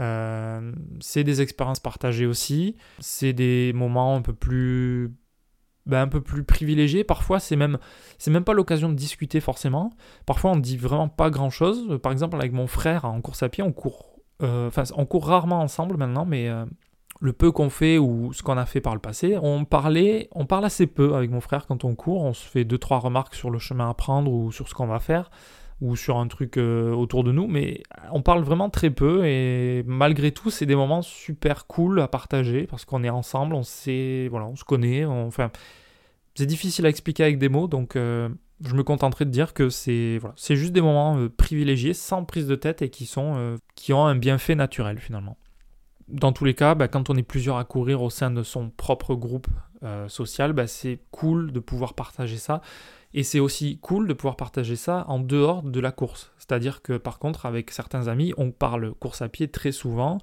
[0.00, 5.12] Euh, c'est des expériences partagées aussi, c'est des moments un peu plus
[5.86, 7.04] ben, un peu plus privilégiés.
[7.04, 7.78] Parfois, c'est même,
[8.18, 9.90] c'est même pas l'occasion de discuter forcément.
[10.26, 11.98] Parfois, on dit vraiment pas grand chose.
[12.02, 14.06] Par exemple, avec mon frère en course à pied, on court,
[14.42, 16.48] euh, on court rarement ensemble maintenant, mais
[17.20, 20.46] le peu qu'on fait ou ce qu'on a fait par le passé, on parlait, on
[20.46, 22.24] parle assez peu avec mon frère quand on court.
[22.24, 24.86] On se fait deux trois remarques sur le chemin à prendre ou sur ce qu'on
[24.86, 25.30] va faire
[25.82, 29.82] ou sur un truc euh, autour de nous, mais on parle vraiment très peu et
[29.84, 34.28] malgré tout, c'est des moments super cool à partager parce qu'on est ensemble, on sait,
[34.30, 35.04] voilà, on se connaît.
[35.04, 35.50] enfin,
[36.36, 38.28] c'est difficile à expliquer avec des mots, donc euh,
[38.64, 42.24] je me contenterai de dire que c'est voilà, c'est juste des moments euh, privilégiés, sans
[42.24, 45.36] prise de tête et qui sont qui ont un bienfait naturel finalement
[46.08, 48.68] dans tous les cas, bah, quand on est plusieurs à courir au sein de son
[48.70, 49.46] propre groupe
[50.08, 52.60] social, bah, c'est cool de pouvoir partager ça.
[53.14, 56.32] Et c'est aussi cool de pouvoir partager ça en dehors de la course.
[56.38, 60.18] C'est-à-dire que par contre, avec certains amis, on parle course à pied très souvent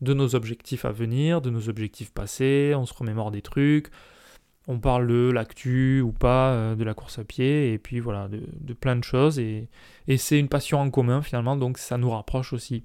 [0.00, 3.88] de nos objectifs à venir, de nos objectifs passés, on se remémore des trucs,
[4.68, 8.28] on parle de l'actu ou pas euh, de la course à pied, et puis voilà,
[8.28, 9.38] de, plein de choses.
[9.38, 9.68] et
[10.16, 12.84] c'est une passion en commun finalement, donc ça nous rapproche aussi.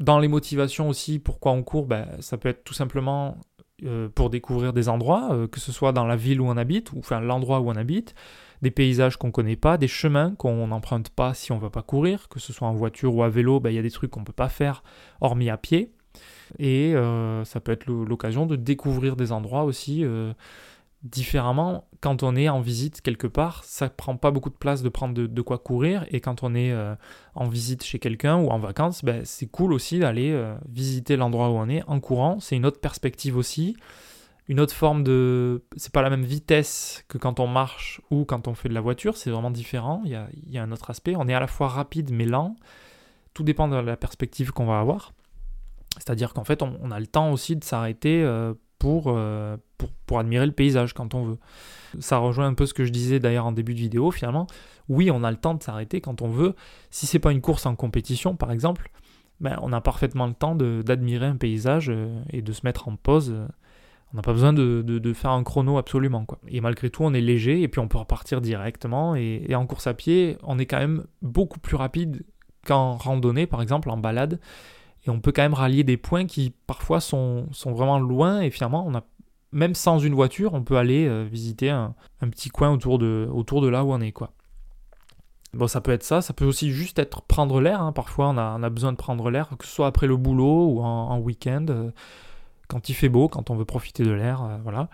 [0.00, 3.36] Dans les motivations aussi, pourquoi on court, ben, ça peut être tout simplement
[3.84, 6.92] euh, pour découvrir des endroits, euh, que ce soit dans la ville où on habite,
[6.92, 8.14] ou enfin l'endroit où on habite,
[8.62, 11.70] des paysages qu'on ne connaît pas, des chemins qu'on n'emprunte pas si on ne va
[11.70, 13.90] pas courir, que ce soit en voiture ou à vélo, ben, il y a des
[13.90, 14.82] trucs qu'on ne peut pas faire
[15.20, 15.92] hormis à pied.
[16.58, 20.04] Et euh, ça peut être l'occasion de découvrir des endroits aussi
[21.02, 24.88] différemment, quand on est en visite quelque part, ça prend pas beaucoup de place de
[24.88, 26.04] prendre de, quoi courir.
[26.10, 26.94] Et quand on est euh,
[27.34, 31.50] en visite chez quelqu'un ou en vacances, ben, c'est cool aussi d'aller euh, visiter l'endroit
[31.50, 32.40] où on est en courant.
[32.40, 33.76] C'est une autre perspective aussi.
[34.48, 35.62] Une autre forme de.
[35.76, 38.80] C'est pas la même vitesse que quand on marche ou quand on fait de la
[38.80, 40.00] voiture, c'est vraiment différent.
[40.06, 41.14] Il y, a, un autre aspect.
[41.16, 42.56] On est à la fois rapide mais lent.
[43.34, 45.12] Tout dépend de la perspective qu'on va avoir.
[45.96, 48.22] C'est-à-dire qu'en fait, on, a le temps aussi de s'arrêter.
[48.22, 49.12] Euh, pour,
[49.76, 51.38] pour, pour admirer le paysage quand on veut.
[51.98, 54.46] Ça rejoint un peu ce que je disais d'ailleurs en début de vidéo finalement.
[54.88, 56.54] Oui, on a le temps de s'arrêter quand on veut.
[56.90, 58.92] Si c'est pas une course en compétition par exemple,
[59.40, 61.92] ben, on a parfaitement le temps d'admirer un paysage
[62.30, 63.34] et de se mettre en pause
[64.12, 66.24] on n'a pas besoin de, faire un chrono absolument.
[66.24, 66.38] Quoi.
[66.48, 69.14] Et malgré tout, on est léger et puis on peut repartir directement.
[69.14, 72.24] Et, en course à pied, on est quand même beaucoup plus rapide
[72.66, 74.40] qu'en randonnée, par exemple, en balade.
[75.06, 78.40] Et on peut quand même rallier des points qui parfois sont, sont vraiment loin.
[78.40, 79.04] Et finalement, on a,
[79.52, 83.60] même sans une voiture, on peut aller euh, visiter un, petit coin autour de, autour
[83.60, 84.12] de là où on est.
[84.12, 84.32] Quoi.
[85.52, 87.80] Bon, ça peut être ça, ça peut aussi juste être prendre l'air.
[87.82, 87.92] Hein.
[87.92, 90.66] Parfois, on a, on a, besoin de prendre l'air, que ce soit après le boulot
[90.72, 91.66] ou en, week-end.
[91.68, 91.90] Euh,
[92.68, 94.88] quand il fait beau, quand on veut profiter de l'air, euh, voilà.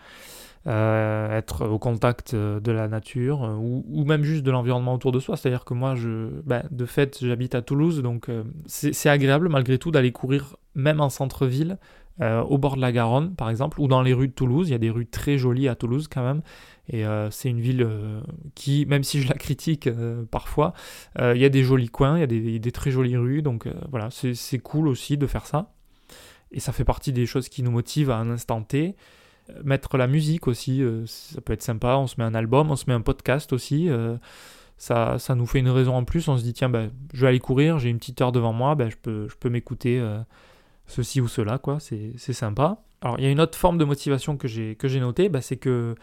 [0.67, 5.21] Euh, être au contact euh, de la nature ou, même juste de l'environnement autour de
[5.21, 5.37] soi.
[5.37, 8.31] C'est-à-dire que moi, je, ben, de fait, j'habite à Toulouse, donc
[8.67, 11.77] c'est agréable malgré tout d'aller courir même en centre-ville,
[12.23, 14.69] au bord de la Garonne par exemple, ou dans les rues de Toulouse.
[14.69, 16.41] Il y a des rues très jolies à Toulouse quand même.
[16.89, 17.87] Et c'est une ville
[18.55, 19.91] qui, même si je la critique
[20.31, 20.73] parfois,
[21.19, 23.43] il y a des jolis coins, il y a des, des très jolies rues.
[23.43, 25.74] Donc voilà, c'est cool aussi de faire ça.
[26.55, 28.95] Et ça fait partie des choses qui nous motivent à un instant T.
[29.51, 31.97] Euh, mettre la musique aussi, euh, ça peut être sympa.
[31.97, 33.91] On se met un album, on se met un podcast aussi.
[33.91, 34.17] Euh,
[34.79, 36.29] ça, ça nous fait une raison en plus.
[36.29, 38.77] On se dit, tiens, ben, je vais aller courir, j'ai une petite heure devant moi,
[38.77, 40.03] ben, je peux, je peux m'écouter
[40.87, 41.79] ceci ou cela, quoi.
[41.81, 42.83] C'est sympa.
[43.01, 45.95] Alors, il y a une autre forme de motivation que j'ai notée, ben, c'est que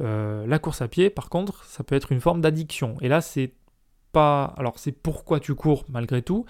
[0.00, 2.96] la course à pied, par contre, ça peut être une forme d'addiction.
[3.00, 3.52] Et là, c'est
[4.10, 4.54] pas.
[4.56, 6.46] Alors, c'est pourquoi tu cours malgré tout?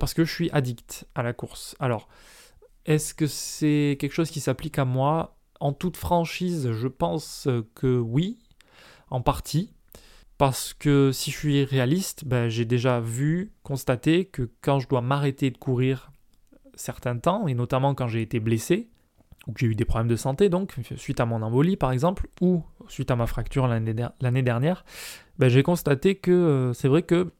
[0.00, 1.76] Parce que je suis addict à la course.
[1.78, 2.08] Alors.
[2.86, 7.98] Est-ce que c'est quelque chose qui s'applique à moi En toute franchise, je pense que
[7.98, 8.38] oui,
[9.10, 9.72] en partie.
[10.38, 15.02] Parce que si je suis réaliste, ben, j'ai déjà vu, constaté que quand je dois
[15.02, 16.12] m'arrêter de courir
[16.74, 18.88] certains temps, et notamment quand j'ai été blessé,
[19.46, 22.26] ou que j'ai eu des problèmes de santé, donc suite à mon embolie par exemple,
[22.40, 24.86] ou suite à ma fracture l'année dernière,
[25.38, 27.32] ben, j'ai constaté que euh, c'est vrai que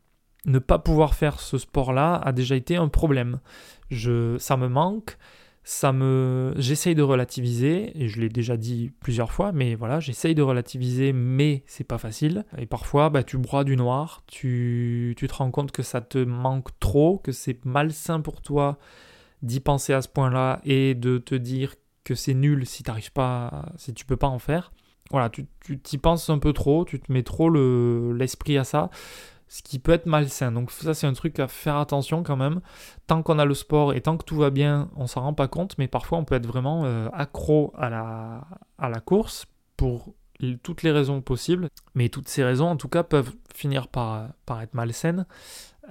[0.45, 3.41] ne pas pouvoir faire ce sport-là a déjà été un problème.
[3.91, 5.17] Je, ça me manque,
[5.63, 10.35] ça me, j'essaye de relativiser et je l'ai déjà dit plusieurs fois, mais voilà, j'essaye
[10.35, 12.45] de relativiser, mais c'est pas facile.
[12.59, 16.19] Et parfois, bah, tu broies du noir, tu, tu te rends compte que ça te
[16.19, 18.79] manque trop, que c'est malsain pour toi
[19.43, 21.75] d'y penser à ce point-là et de te dire
[22.05, 24.73] que c'est nul si t'arrives pas, si tu peux pas en faire.
[25.11, 25.47] Voilà, tu
[25.83, 27.51] t'y penses un peu trop, tu te mets trop
[28.13, 28.91] l'esprit à ça
[29.51, 30.53] ce qui peut être malsain.
[30.53, 32.61] Donc ça c'est un truc à faire attention quand même.
[33.09, 35.49] Tant qu'on a le sport et tant que tout va bien, on s'en rend pas
[35.49, 38.47] compte, mais parfois on peut être vraiment euh, accro à la,
[38.79, 39.47] à la course
[39.77, 40.15] pour
[40.63, 41.69] toutes les raisons possibles.
[41.97, 44.31] Mais toutes ces raisons en tout cas peuvent finir par,
[44.63, 45.27] être malsaines.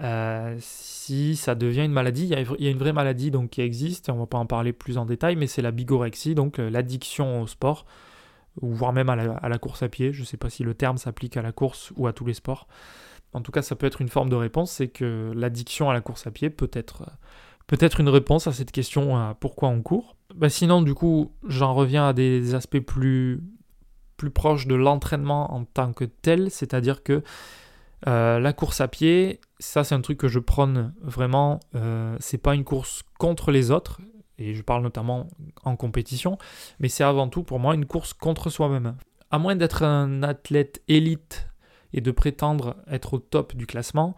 [0.02, 2.30] Euh, si ça devient une maladie, il
[2.64, 5.06] y, a, une vraie maladie donc qui existe, on va pas en parler plus en
[5.06, 7.86] détail, mais c'est la bigorexie, donc euh, l'addiction au sport,
[8.62, 10.14] ou voire même à la, à la, course à pied.
[10.14, 12.34] Je ne sais pas si le terme s'applique à la course ou à tous les
[12.34, 12.66] sports
[13.34, 16.02] en tout cas ça peut être une forme de réponse, c'est que l'addiction à la
[16.02, 17.10] course à pied peut être,
[17.80, 20.16] être une réponse à cette question pourquoi on court.
[20.36, 23.42] Bah sinon du coup j'en reviens à des aspects plus,
[24.18, 27.24] plus proches de l'entraînement en tant que tel, c'est-à-dire que
[28.08, 32.38] euh, la course à pied, ça c'est un truc que je prône vraiment, euh, c'est
[32.38, 34.00] pas une course contre les autres,
[34.38, 35.28] et je parle notamment
[35.66, 36.38] en compétition,
[36.80, 38.96] mais c'est avant tout pour moi une course contre soi-même.
[39.32, 41.49] À moins d'être un athlète élite
[41.94, 44.16] et de prétendre être au top du classement,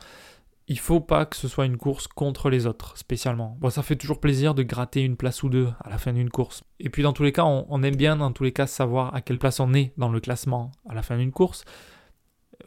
[0.67, 3.57] il faut pas que ce soit une course contre les autres, spécialement.
[3.59, 6.30] Bon, ça fait toujours plaisir de gratter une place ou deux à la fin d'une
[6.30, 6.63] course.
[6.80, 9.22] Et puis dans tous les cas, on, aime bien dans tous les cas savoir à
[9.22, 11.65] quelle place on est dans le classement à la fin d'une course.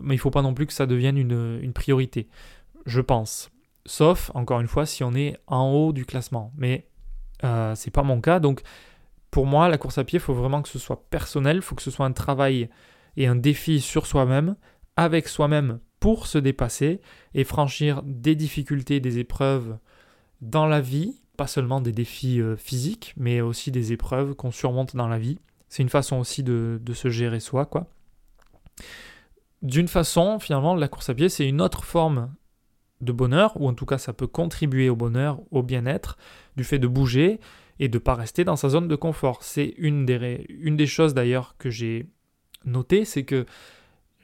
[0.00, 2.28] Mais il faut pas non plus que ça devienne une, priorité,
[2.84, 3.50] je pense.
[3.86, 6.52] Sauf, encore une fois, si on est en haut du classement.
[6.56, 6.88] Mais
[7.42, 8.62] euh, c'est pas mon cas, donc
[9.30, 11.74] pour moi, la course à pied, il faut vraiment que ce soit personnel, il faut
[11.74, 12.68] que ce soit un travail
[13.16, 14.56] et un défi sur soi-même
[14.96, 17.00] avec soi-même pour se dépasser
[17.34, 19.78] et franchir des difficultés, des épreuves
[20.40, 24.94] dans la vie, pas seulement des défis euh, physiques, mais aussi des épreuves qu'on surmonte
[24.94, 25.38] dans la vie.
[25.68, 27.88] C'est une façon aussi de, se gérer soi, quoi.
[29.62, 32.32] D'une façon, finalement, la course à pied, c'est une autre forme
[33.00, 36.16] de bonheur, ou en tout cas ça peut contribuer au bonheur, au bien-être,
[36.56, 37.40] du fait de bouger
[37.80, 39.42] et de ne pas rester dans sa zone de confort.
[39.42, 42.06] C'est une des, une des choses d'ailleurs que j'ai
[42.64, 43.46] noté, c'est que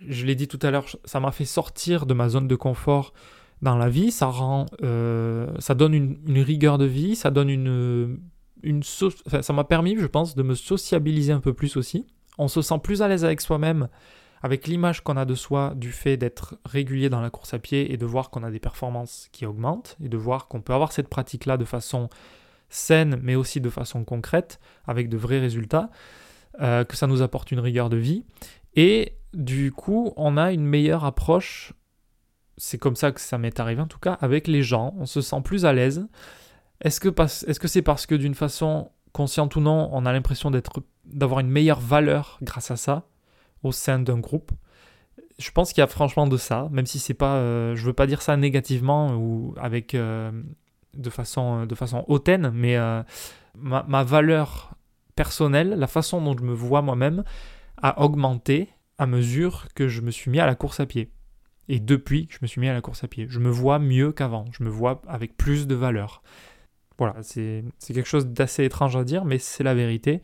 [0.09, 3.13] je l'ai dit tout à l'heure, ça m'a fait sortir de ma zone de confort
[3.63, 8.19] dans la vie, ça rend, euh, ça donne une, rigueur de vie, ça donne une,
[8.63, 12.07] une ça m'a permis, je pense, de me sociabiliser un peu plus aussi.
[12.39, 13.89] On se sent plus à l'aise avec soi-même,
[14.43, 17.93] avec l'image qu'on a de soi du fait d'être régulier dans la course à pied
[17.93, 20.93] et de voir qu'on a des performances qui augmentent et de voir qu'on peut avoir
[20.93, 22.09] cette pratique-là de façon
[22.71, 25.91] saine, mais aussi de façon concrète, avec de vrais résultats,
[26.61, 28.25] euh, que ça nous apporte une rigueur de vie.
[28.75, 31.73] Et du coup, on a une meilleure approche,
[32.57, 35.21] c'est comme ça que ça m'est arrivé en tout cas, avec les gens, on se
[35.21, 36.07] sent plus à l'aise.
[36.81, 40.51] Est-ce que c'est -ce c'est parce que d'une façon consciente ou non, on a l'impression
[41.05, 43.09] d'avoir une meilleure valeur grâce à ça
[43.63, 44.53] au sein d'un groupe?
[45.39, 47.95] Je pense qu'il y a franchement de ça, même si c'est pas, euh, je veux
[47.95, 50.31] pas dire ça négativement ou avec euh,
[50.95, 53.03] de façon de façon hautaine, mais euh,
[53.55, 54.73] ma, valeur
[55.17, 57.25] personnelle, la façon dont je me vois moi-même,
[57.83, 58.69] a augmenté
[58.99, 61.11] à mesure que je me suis mis à la course à pied.
[61.69, 63.79] Et depuis que je me suis mis à la course à pied, je me vois
[63.79, 66.23] mieux qu'avant, je me vois avec plus de valeur.
[66.99, 70.21] Voilà, c'est quelque chose d'assez étrange à dire, mais c'est la vérité.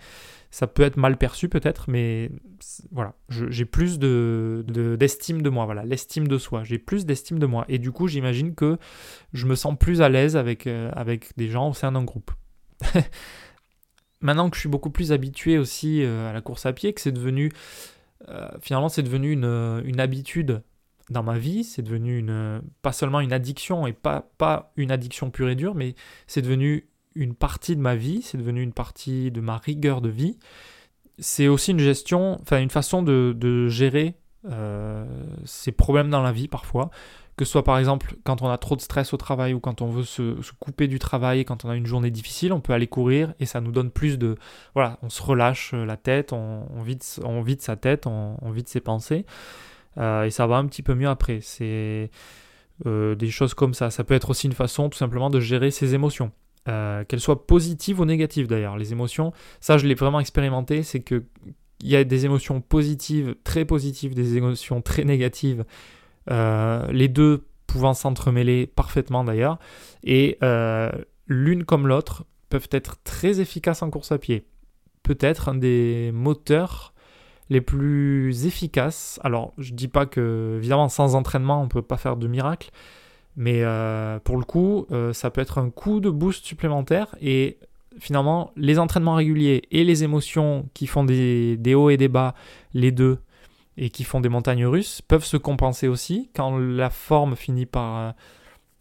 [0.50, 2.30] Ça peut être mal perçu peut-être, mais
[2.90, 6.64] voilà, j'ai plus d'estime de, de, moi, voilà, l'estime de soi.
[6.64, 7.64] J'ai plus d'estime de moi.
[7.68, 8.76] Et du coup, j'imagine que
[9.32, 12.30] je me sens plus à l'aise avec, euh, avec des gens au sein d'un groupe.
[14.20, 17.00] Maintenant que je suis beaucoup plus habitué aussi euh, à la course à pied, que
[17.00, 17.52] c'est devenu,
[18.28, 20.62] euh, finalement, c'est devenu une, une habitude
[21.10, 25.30] dans ma vie, c'est devenu une, pas seulement une addiction et pas, pas une addiction
[25.30, 25.94] pure et dure, mais
[26.26, 30.08] c'est devenu une partie de ma vie, c'est devenu une partie de ma rigueur de
[30.08, 30.38] vie.
[31.18, 34.14] C'est aussi une gestion, enfin une façon de, gérer
[34.44, 35.06] euh,
[35.44, 36.90] ces problèmes dans la vie parfois.
[37.36, 39.82] Que ce soit par exemple quand on a trop de stress au travail ou quand
[39.82, 42.86] on veut se, couper du travail, quand on a une journée difficile, on peut aller
[42.86, 44.36] courir et ça nous donne plus de...
[44.74, 48.80] Voilà, on se relâche la tête, on, vide, on vide sa tête, on, vide ses
[48.80, 49.26] pensées.
[49.98, 51.40] Euh, et ça va un petit peu mieux après.
[51.42, 52.10] C'est
[52.86, 53.90] euh, des choses comme ça.
[53.90, 56.32] Ça peut être aussi une façon tout simplement de gérer ses émotions.
[56.68, 58.76] Euh, qu'elles soient positives ou négatives d'ailleurs.
[58.76, 61.22] Les émotions, ça je l'ai vraiment expérimenté, c'est que
[61.80, 65.64] il y a des émotions positives, très positives, des émotions très négatives,
[66.28, 69.58] les deux pouvant s'entremêler parfaitement d'ailleurs,
[70.04, 70.38] et
[71.26, 74.46] l'une comme l'autre peuvent être très efficaces en course à pied.
[75.02, 76.94] Peut-être un des moteurs
[77.50, 79.20] les plus efficaces.
[79.22, 82.70] Alors, je dis pas que, évidemment, sans entraînement, on peut pas faire de miracle,
[83.36, 87.58] mais euh, pour le coup, euh, ça peut être un coup de boost supplémentaire et
[87.98, 92.34] finalement, les entraînements réguliers et les émotions qui font des, hauts et des bas,
[92.74, 93.18] les deux,
[93.76, 97.96] et qui font des montagnes russes, peuvent se compenser aussi quand la forme finit par...
[97.98, 98.12] Euh,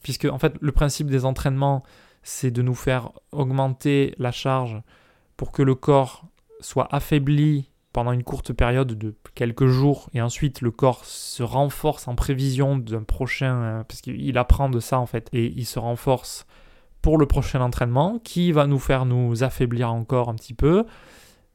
[0.02, 1.84] puisque, en fait, le principe des entraînements,
[2.24, 4.82] c'est de nous faire augmenter la charge
[5.38, 6.26] pour que le corps
[6.60, 12.10] soit affaibli pendant une courte période de quelques jours et ensuite le corps se renforce
[12.10, 15.80] en prévision d'un prochain euh, parce qu'il apprend de ça en fait et il se
[15.80, 16.46] renforce
[17.02, 20.86] pour le prochain entraînement qui va nous faire nous affaiblir encore un petit peu.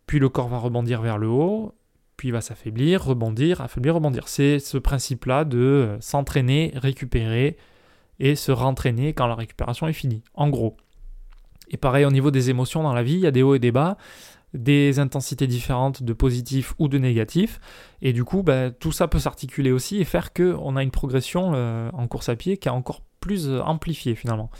[0.07, 1.75] Puis le corps va rebondir vers le haut
[2.21, 7.57] puis il va s'affaiblir rebondir affaiblir rebondir c'est ce principe là de euh, s'entraîner récupérer
[8.19, 10.77] et se rentraîner quand la récupération est finie en gros
[11.71, 13.59] et pareil au niveau des émotions dans la vie il y a des hauts et
[13.59, 13.97] des bas
[14.53, 17.61] des intensités différentes de positif ou de négatif.
[18.03, 21.53] Et du coup, bah, tout ça peut s'articuler aussi et faire qu'on a une progression
[21.55, 24.51] euh, en course à pied qui est encore plus euh, amplifiée finalement.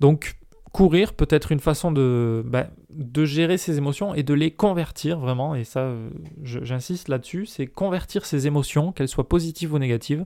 [0.00, 0.37] Donc,
[0.72, 5.18] courir peut être une façon de, bah, de gérer ses émotions et de les convertir
[5.18, 5.54] vraiment.
[5.54, 6.10] Et ça, euh,
[6.42, 10.24] j'insiste là-dessus, c'est convertir ses émotions, qu'elles soient positives ou négatives,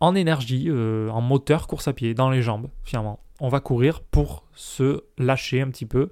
[0.00, 3.18] en énergie, en moteur course à pied, dans les jambes finalement.
[3.40, 6.08] On va courir pour se lâcher un petit peu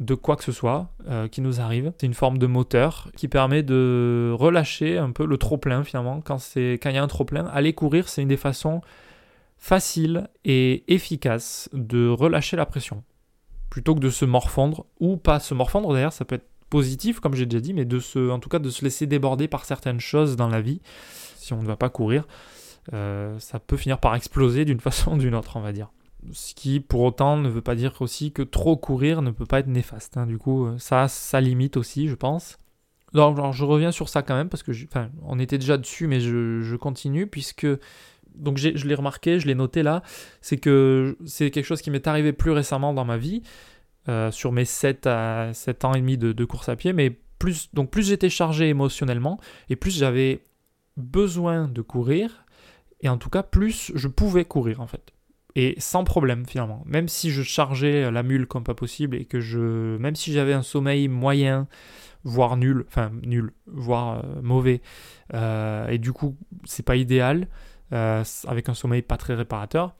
[0.00, 1.92] de quoi que ce soit euh, qui nous arrive.
[1.98, 6.20] C'est une forme de moteur qui permet de relâcher un peu le trop-plein finalement.
[6.22, 8.80] Quand il quand y a un trop-plein, aller courir, c'est une des façons
[9.60, 13.04] faciles et efficaces de relâcher la pression.
[13.68, 17.34] Plutôt que de se morfondre, ou pas se morfondre d'ailleurs, ça peut être positif comme
[17.34, 20.00] j'ai déjà dit, mais de se, en tout cas de se laisser déborder par certaines
[20.00, 20.80] choses dans la vie.
[21.36, 22.26] Si on ne va pas courir,
[22.92, 25.90] euh, ça peut finir par exploser d'une façon ou d'une autre, on va dire.
[26.32, 29.60] Ce qui, pour autant, ne veut pas dire aussi que trop courir ne peut pas
[29.60, 30.16] être néfaste.
[30.16, 30.26] Hein.
[30.26, 32.58] Du coup, euh, ça, ça limite aussi, je pense.
[33.14, 36.20] Alors, je reviens sur ça quand même, parce que, enfin, on était déjà dessus, mais
[36.20, 37.66] je, continue, puisque,
[38.34, 40.02] donc je l'ai remarqué, je l'ai noté là,
[40.40, 43.42] c'est que c'est quelque chose qui m'est arrivé plus récemment dans ma vie,
[44.08, 47.72] euh, sur mes 7, à 7 ans et demi de, course à pied, mais plus,
[47.74, 50.40] donc plus j'étais chargé émotionnellement, et plus j'avais
[50.96, 52.44] besoin de courir,
[53.00, 55.12] et en tout cas, plus je pouvais courir, en fait
[55.56, 56.82] et sans problème finalement.
[56.86, 60.52] Même si je chargeais la mule comme pas possible et que je, même si j'avais
[60.52, 61.66] un sommeil moyen,
[62.24, 64.80] voire nul, enfin nul, voire euh, mauvais,
[65.34, 67.48] euh, et du coup c'est pas idéal
[67.92, 69.94] euh, avec un sommeil pas très réparateur.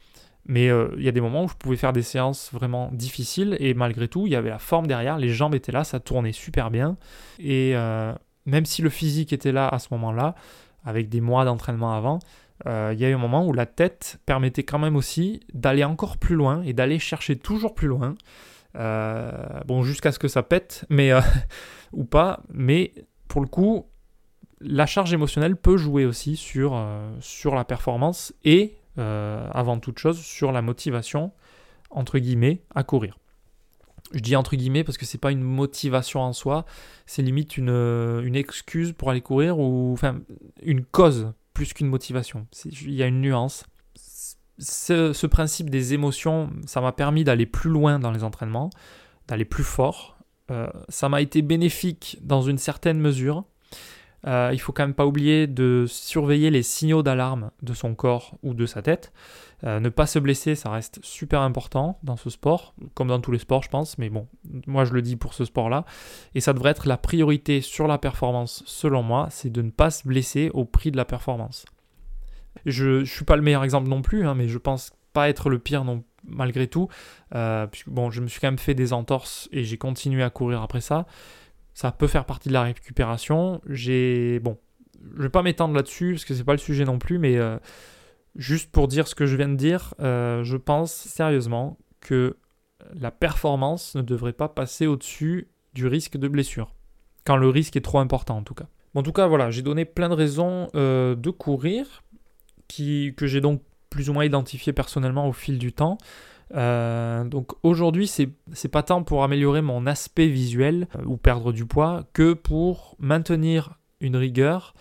[0.47, 3.75] Mais il y a des moments où je pouvais faire des séances vraiment difficiles et
[3.75, 6.71] malgré tout il y avait la forme derrière, les jambes étaient là, ça tournait super
[6.71, 6.97] bien
[7.39, 7.75] et
[8.47, 10.35] même si le physique était là à ce moment-là,
[10.83, 12.21] avec des mois d'entraînement avant,
[12.67, 15.85] euh, il y a eu un moment où la tête permettait quand même aussi d'aller
[15.85, 18.15] encore plus loin et d'aller chercher toujours plus loin.
[18.75, 21.13] bon, jusqu'à ce que ça pète, mais
[21.93, 22.41] ou pas.
[22.53, 22.95] Mais
[23.29, 23.87] pour le coup,
[24.61, 26.79] la charge émotionnelle peut jouer aussi sur,
[27.21, 31.33] sur la performance et avant toute chose sur la motivation
[31.91, 33.19] entre guillemets à courir.
[34.13, 36.65] Je dis entre guillemets parce que c'est pas une motivation en soi,
[37.07, 40.21] c'est limite une, une, excuse pour aller courir ou enfin
[40.63, 42.47] une cause plus qu'une motivation.
[42.65, 43.65] Il y a une nuance.
[44.59, 48.71] Ce, principe des émotions, ça m'a permis d'aller plus loin dans les entraînements,
[49.29, 50.17] d'aller plus fort.
[50.51, 53.45] Euh, ça m'a été bénéfique dans une certaine mesure.
[54.27, 58.37] Euh, il faut quand même pas oublier de surveiller les signaux d'alarme de son corps
[58.43, 59.13] ou de sa tête.
[59.65, 63.33] Euh, ne pas se blesser, ça reste super important dans ce sport, comme dans tous
[63.33, 63.99] les sports, je pense.
[63.99, 64.27] Mais bon,
[64.67, 65.85] moi je le dis pour ce sport-là.
[66.35, 69.91] Et ça devrait être la priorité sur la performance, selon moi, c'est de ne pas
[69.91, 71.65] se blesser au prix de la performance.
[72.67, 75.51] Je ne suis pas le meilleur exemple non plus, hein, mais je pense pas être
[75.51, 76.89] le pire non malgré tout.
[77.35, 80.63] Euh, bon, je me suis quand même fait des entorses et j'ai continué à courir
[80.63, 81.07] après ça.
[81.81, 83.63] Ça peut faire partie de la récupération.
[83.67, 84.59] J'ai bon,
[85.17, 87.57] je vais pas m'étendre là-dessus parce que c'est pas le sujet non plus, mais euh,
[88.37, 92.37] juste pour dire ce que je viens de dire, euh, je pense sérieusement que
[92.93, 96.75] la performance ne devrait pas passer au-dessus du risque de blessure,
[97.25, 98.67] quand le risque est trop important en tout cas.
[98.95, 102.03] en tout cas, voilà, j'ai donné plein de raisons euh, de courir,
[102.69, 105.97] qui, que j'ai donc plus ou moins identifié personnellement au fil du temps.
[106.55, 112.05] Euh, donc aujourd'hui, c'est, pas tant pour améliorer mon aspect visuel ou perdre du poids
[112.13, 114.75] que pour maintenir une rigueur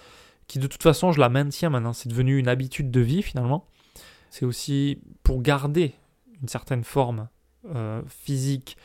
[0.47, 3.65] qui de toute façon je la maintiens maintenant, c'est devenu une habitude de vie finalement.
[4.31, 5.93] C'est aussi pour garder
[6.41, 7.29] une certaine forme
[7.75, 8.77] euh, physique.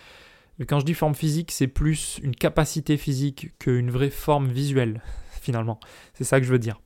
[0.58, 5.02] Mais quand je dis forme physique, c'est plus une capacité physique qu'une vraie forme visuelle
[5.40, 5.80] finalement.
[6.12, 6.80] C'est ça que je veux dire.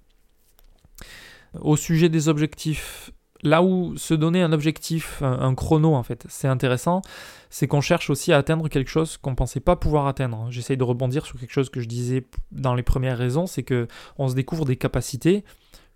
[1.61, 3.11] Au sujet des objectifs,
[3.43, 7.03] là où se donner un objectif, un, chrono en fait, c'est intéressant,
[7.51, 10.49] c'est qu'on cherche aussi à atteindre quelque chose qu'on pensait pas pouvoir atteindre.
[10.51, 13.87] J'essaye de rebondir sur quelque chose que je disais dans les premières raisons, c'est que
[14.19, 15.45] on se découvre des capacités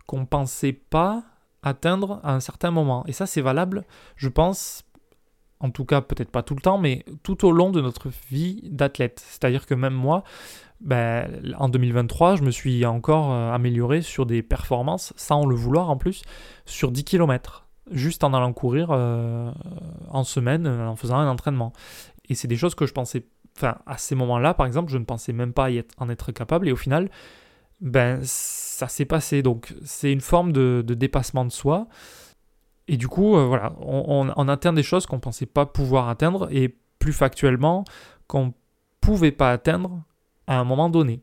[0.06, 1.24] qu'on pensait pas
[1.62, 3.04] atteindre à un certain moment.
[3.06, 3.84] Et ça c'est valable,
[4.16, 4.84] je pense,
[5.60, 8.60] en tout cas peut-être pas tout le temps, mais tout au long de notre vie
[8.64, 9.24] d'athlète.
[9.28, 10.24] C'est-à-dire que même moi,
[10.82, 15.90] ben, en 2023, je me suis encore euh, amélioré sur des performances, sans le vouloir
[15.90, 16.22] en plus,
[16.66, 19.52] sur 10 km, juste en allant courir euh,
[20.10, 21.72] en semaine, euh, en faisant un entraînement.
[22.28, 23.26] Et c'est des choses que je pensais,
[23.56, 25.68] enfin, à ces moments-là, par exemple, je ne pensais même pas
[25.98, 27.10] en être capable, et au final,
[27.80, 29.42] ben, ça s'est passé.
[29.42, 31.86] Donc, c'est une forme de, dépassement de soi.
[32.88, 36.48] Et du coup, voilà, on, on atteint des choses qu'on ne pensait pas pouvoir atteindre,
[36.50, 37.84] et plus factuellement,
[38.26, 38.52] qu'on
[39.00, 40.02] pouvait pas atteindre
[40.46, 41.22] à un moment donné.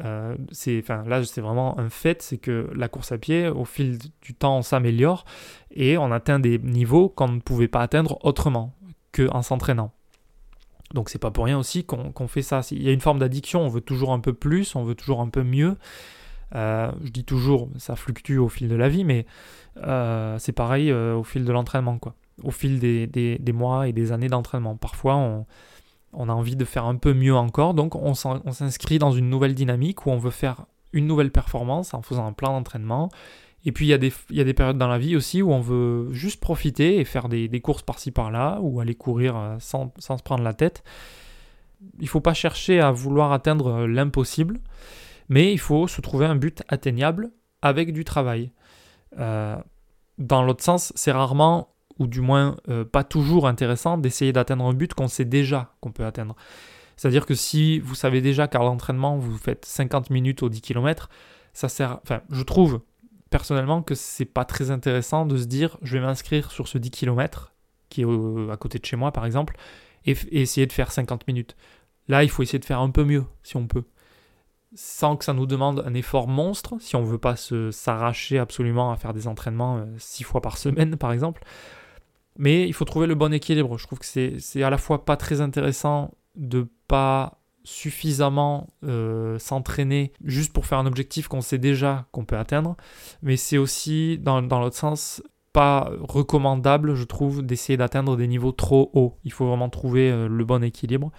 [0.00, 0.36] Euh,
[0.78, 4.34] enfin, là, c'est vraiment un fait, c'est que la course à pied, au fil du
[4.34, 5.24] temps, on s'améliore
[5.70, 8.74] et on atteint des niveaux qu'on ne pouvait pas atteindre autrement
[9.12, 9.92] qu'en s'entraînant.
[10.94, 12.60] Donc c'est pas pour rien aussi qu'on, fait ça.
[12.70, 15.20] Il y a une forme d'addiction, on veut toujours un peu plus, on veut toujours
[15.20, 15.76] un peu mieux.
[16.54, 19.26] Euh, je dis toujours, ça fluctue au fil de la vie, mais
[19.78, 22.14] euh, c'est pareil au fil de l'entraînement, quoi.
[22.42, 24.76] Au fil des, des mois et des années d'entraînement.
[24.76, 25.46] Parfois, on,
[26.12, 29.54] on a envie de faire un peu mieux encore, donc on s'inscrit dans une nouvelle
[29.54, 33.10] dynamique où on veut faire une nouvelle performance en faisant un plan d'entraînement.
[33.64, 36.12] Et puis il y, a des, des périodes dans la vie aussi où on veut
[36.12, 40.42] juste profiter et faire des, courses par-ci par-là, ou aller courir euh, sans, se prendre
[40.42, 40.82] la tête.
[41.98, 44.60] Il ne faut pas chercher à vouloir atteindre euh, l'impossible,
[45.28, 47.30] mais il faut se trouver un but atteignable
[47.62, 48.50] avec du travail.
[49.18, 49.56] Euh,
[50.18, 51.68] dans l'autre sens, c'est rarement
[52.02, 55.92] ou du moins euh, pas toujours intéressant d'essayer d'atteindre un but qu'on sait déjà qu'on
[55.92, 56.36] peut atteindre.
[56.96, 61.08] C'est-à-dire que si vous savez déjà qu'à l'entraînement vous faites 50 minutes au 10 km,
[61.52, 62.00] ça sert.
[62.02, 62.80] Enfin, je trouve
[63.30, 66.90] personnellement que c'est pas très intéressant de se dire je vais m'inscrire sur ce 10
[66.90, 67.52] km
[67.88, 69.56] qui est à côté de chez moi par exemple
[70.04, 71.56] et, et essayer de faire 50 minutes.
[72.08, 73.84] Là, il faut essayer de faire un peu mieux si on peut
[74.74, 78.96] sans que ça nous demande un effort monstre, si on veut pas s'arracher absolument à
[78.96, 81.42] faire des entraînements 6 euh, fois par semaine par exemple.
[82.38, 83.78] Mais il faut trouver le bon équilibre.
[83.78, 90.12] Je trouve que c'est à la fois pas très intéressant de pas suffisamment euh, s'entraîner
[90.24, 92.76] juste pour faire un objectif qu'on sait déjà qu'on peut atteindre,
[93.22, 95.22] mais c'est aussi, dans, dans l'autre sens,
[95.52, 99.18] pas recommandable, je trouve, d'essayer d'atteindre des niveaux trop hauts.
[99.24, 101.12] Il faut vraiment trouver euh, le bon équilibre.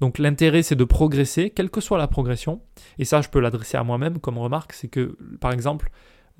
[0.00, 2.62] Donc l'intérêt, c'est de progresser, quelle que soit la progression.
[2.98, 5.90] Et ça, je peux l'adresser à moi-même comme remarque, c'est que, par exemple,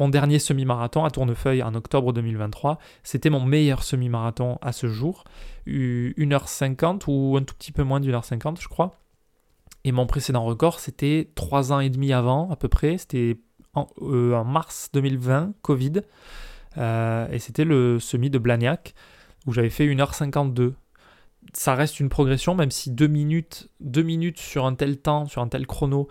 [0.00, 5.24] mon dernier semi-marathon à Tournefeuille en octobre 2023, c'était mon meilleur semi-marathon à ce jour.
[5.66, 8.98] 1h50 ou un tout petit peu moins d'1h50, je crois.
[9.84, 12.96] Et mon précédent record, c'était 3 ans et demi avant, à peu près.
[12.96, 13.38] C'était
[13.74, 16.00] en, euh, mars 2020, Covid.
[16.78, 18.94] Euh, et c'était le semi de Blagnac,
[19.46, 20.72] où j'avais fait 1h52.
[21.52, 25.42] ça reste une progression, même si deux minutes, deux minutes sur un tel temps, sur
[25.42, 26.08] un tel chrono,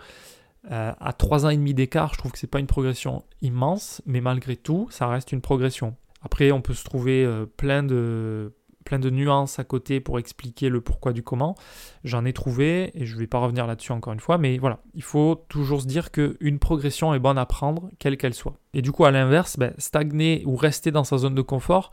[0.70, 4.02] euh, à trois ans et demi d'écart, je trouve que c'est pas une progression immense,
[4.06, 5.96] mais malgré tout, ça reste une progression.
[6.22, 8.52] Après, on peut se trouver euh, plein de
[8.84, 11.54] plein de nuances à côté pour expliquer le pourquoi du comment.
[12.02, 14.80] J'en ai trouvé et je ne vais pas revenir là-dessus encore une fois, mais voilà,
[14.94, 18.54] il faut toujours se dire qu'une progression est bonne à prendre, quelle qu'elle soit.
[18.72, 21.92] Et du coup, à l'inverse, ben, stagner ou rester dans sa zone de confort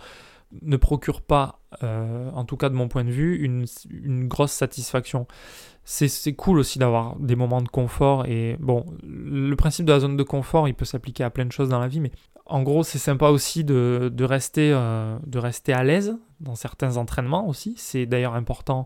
[0.61, 5.27] ne procure pas, euh, en tout cas de mon point de vue, une, grosse satisfaction.
[5.83, 10.17] C'est cool aussi d'avoir des moments de confort et bon, le principe de la zone
[10.17, 12.11] de confort, il peut s'appliquer à plein de choses dans la vie, mais
[12.45, 17.47] en gros, c'est sympa aussi de, rester, euh, de rester à l'aise dans certains entraînements
[17.47, 17.75] aussi.
[17.77, 18.85] C'est d'ailleurs important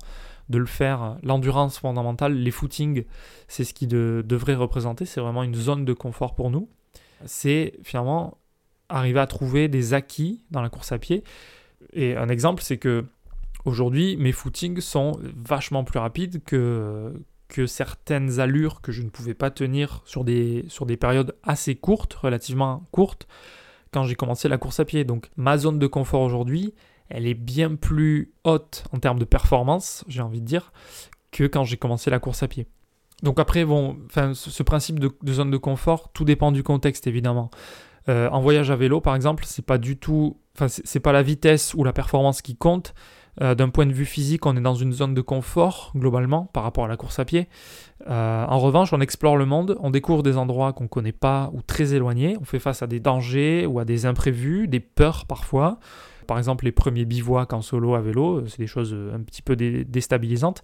[0.50, 1.18] de le faire.
[1.22, 3.06] L'endurance fondamentale, les footings,
[3.48, 5.06] c'est ce qui devrait représenter.
[5.06, 6.70] C'est vraiment une zone de confort pour nous.
[7.26, 8.38] C'est finalement
[8.92, 11.24] arriver à trouver des acquis dans la course à pied.
[11.94, 13.06] Et un exemple, c'est que
[13.66, 17.14] aujourd'hui, mes footings sont vachement plus rapides que,
[17.48, 21.76] que certaines allures que je ne pouvais pas tenir sur des, sur des périodes assez
[21.76, 23.28] courtes, relativement courtes,
[23.92, 25.04] quand j'ai commencé la course à pied.
[25.04, 26.74] Donc ma zone de confort aujourd'hui,
[27.10, 30.72] elle est bien plus haute en termes de performance, j'ai envie de dire,
[31.32, 32.68] que quand j'ai commencé la course à pied.
[33.24, 33.98] Donc après, bon,
[34.34, 37.52] ce, principe de, zone de confort, tout dépend du contexte évidemment.
[38.10, 40.38] Euh, en voyage à vélo, par exemple, c'est pas du tout,
[40.68, 42.94] c'est pas la vitesse ou la performance qui compte,
[43.42, 46.64] euh, d'un point de vue physique, on est dans une zone de confort globalement par
[46.64, 47.48] rapport à la course à pied.
[48.10, 51.50] Euh, en revanche, on explore le monde, on découvre des endroits qu'on ne connaît pas
[51.54, 55.26] ou très éloignés, on fait face à des dangers ou à des imprévus, des peurs
[55.26, 55.80] parfois.
[56.28, 59.56] Par exemple, les premiers bivouacs en solo à vélo, c'est des choses un petit peu
[59.56, 60.64] déstabilisantes.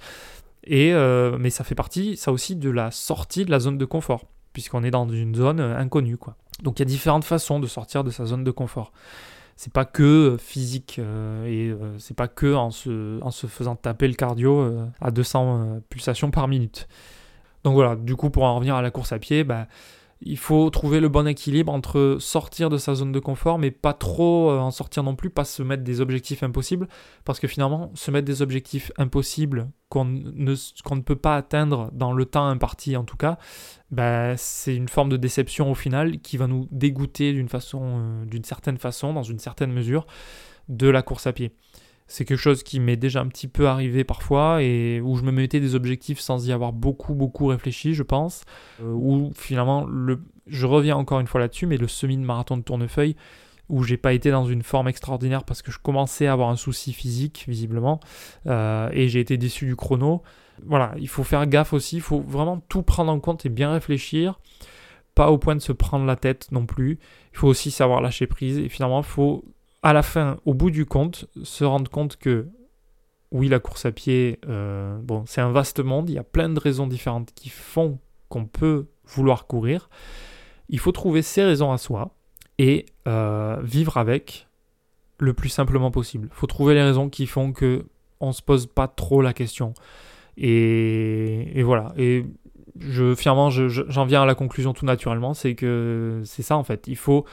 [0.64, 0.94] Et,
[1.40, 4.84] mais ça fait partie, ça aussi, de la sortie de la zone de confort, puisqu'on
[4.84, 6.18] est dans une zone inconnue.
[6.18, 6.36] Quoi.
[6.64, 8.92] Donc il y a différentes façons de sortir de sa zone de confort
[9.58, 14.08] c'est pas que euh, physique euh, et euh, c'est pas que en se, faisant taper
[14.08, 16.88] le cardio à 200 pulsations par minute.
[17.64, 19.68] Donc voilà, du coup pour en revenir à la course à pied, bah,
[20.22, 23.94] il faut trouver le bon équilibre entre sortir de sa zone de confort, mais pas
[23.94, 26.88] trop en sortir non plus, pas se mettre des objectifs impossibles,
[27.24, 32.26] parce que finalement, se mettre des objectifs impossibles qu'on ne, peut pas atteindre dans le
[32.26, 33.38] temps imparti en tout cas,
[33.92, 38.44] bah, c'est une forme de déception au final qui va nous dégoûter d'une euh, d'une
[38.44, 40.08] certaine façon, dans une certaine mesure,
[40.68, 41.52] de la course à pied.
[42.08, 45.32] C'est quelque chose qui m'est déjà un petit peu arrivé parfois et où je me
[45.32, 48.44] mettais des objectifs sans y avoir beaucoup beaucoup réfléchi, je pense.
[48.82, 52.58] Euh, où finalement, le, je reviens encore une fois là-dessus, mais le semi de marathon
[52.58, 53.16] de Tournefeuille,
[53.70, 56.56] où j'ai pas été dans une forme extraordinaire parce que je commençais à avoir un
[56.56, 58.00] souci physique visiblement
[58.48, 60.24] euh, et j'ai été déçu du chrono.
[60.66, 63.72] Voilà, il faut faire gaffe aussi, il faut vraiment tout prendre en compte et bien
[63.74, 64.40] réfléchir,
[65.14, 67.00] pas au point de se prendre la tête non plus.
[67.34, 69.44] Il faut aussi savoir lâcher prise et finalement il faut
[69.88, 72.50] à la fin, au bout du compte, se rendre compte que
[73.32, 76.50] oui, la course à pied, euh, bon, c'est un vaste monde, il y a plein
[76.50, 79.90] de raisons différentes qui font qu'on peut vouloir courir.
[80.68, 82.14] Il faut trouver ses raisons à soi
[82.58, 84.50] et euh, vivre avec
[85.20, 86.28] le plus simplement possible.
[86.34, 87.86] Il faut trouver les raisons qui font que
[88.20, 89.74] on se pose pas trop la question.
[90.36, 91.94] Et, voilà.
[91.96, 92.26] Et
[92.78, 96.90] je, finalement, j'en viens à la conclusion tout naturellement, c'est que c'est ça en fait.
[96.90, 97.24] Il faut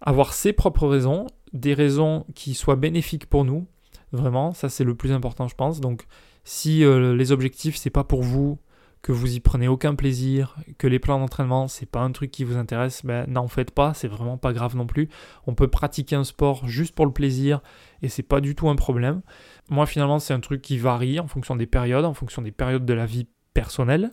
[0.00, 3.66] avoir ses propres raisons, des raisons qui soient bénéfiques pour nous.
[4.12, 5.80] Vraiment, ça c'est le plus important, je pense.
[5.80, 6.06] Donc,
[6.44, 8.58] si euh, les objectifs c'est pas pour vous,
[9.02, 12.44] que vous y prenez aucun plaisir, que les plans d'entraînement c'est pas un truc qui
[12.44, 15.08] vous intéresse, ben n'en faites pas, c'est vraiment pas grave non plus.
[15.46, 17.60] On peut pratiquer un sport juste pour le plaisir
[18.02, 19.22] et c'est pas du tout un problème.
[19.70, 22.84] Moi finalement c'est un truc qui varie en fonction des périodes, en fonction des périodes
[22.84, 24.12] de la vie personnelle,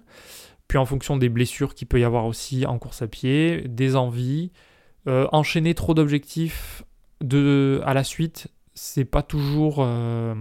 [0.67, 3.95] puis en fonction des blessures qu'il peut y avoir aussi en course à pied, des
[3.95, 4.51] envies.
[5.05, 6.83] Euh, enchaîner trop d'objectifs
[7.23, 10.35] de, à la suite, c'est pas toujours euh,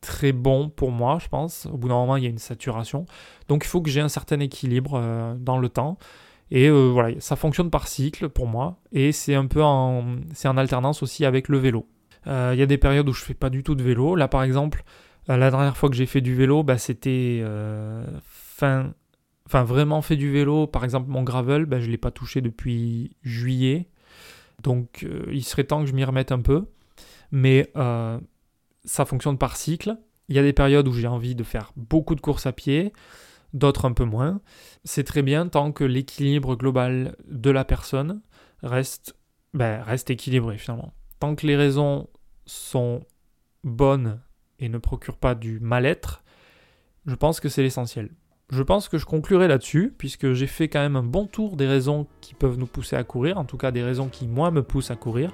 [0.00, 1.66] très bon pour moi, je pense.
[1.66, 3.06] Au bout d'un moment, il y a une saturation.
[3.48, 5.96] Donc il faut que j'ai un certain équilibre euh, dans le temps.
[6.50, 8.80] Et euh, voilà, ça fonctionne par cycle pour moi.
[8.92, 11.86] Et c'est un peu en, c'est alternance aussi avec le vélo.
[12.26, 14.14] Il y a des périodes où je fais pas du tout de vélo.
[14.14, 14.84] Là, par exemple,
[15.28, 17.42] la dernière fois que j'ai fait du vélo, bah, c'était
[18.22, 18.92] fin,
[19.46, 20.66] enfin vraiment fait du vélo.
[20.66, 23.88] Par exemple, mon gravel, bah, je l'ai pas touché depuis juillet.
[24.62, 26.66] Donc il serait temps que je m'y remette un peu.
[27.30, 29.98] Mais ça fonctionne par cycle.
[30.28, 32.92] Il y a des périodes où j'ai envie de faire beaucoup de courses à pied,
[33.54, 34.40] d'autres un peu moins.
[34.84, 38.20] C'est très bien tant que l'équilibre global de la personne
[38.62, 39.16] reste,
[39.54, 40.92] ben, reste équilibré finalement.
[41.18, 42.08] Tant que les raisons
[42.44, 43.06] sont
[43.64, 44.20] bonnes
[44.58, 46.22] et ne procurent pas du mal-être,
[47.06, 48.10] je pense que c'est l'essentiel.
[48.50, 51.66] Je pense que je conclurai là-dessus, puisque j'ai fait quand même un bon tour des
[51.66, 54.62] raisons qui peuvent nous pousser à courir, en tout cas des raisons qui moi me
[54.62, 55.32] poussent à courir.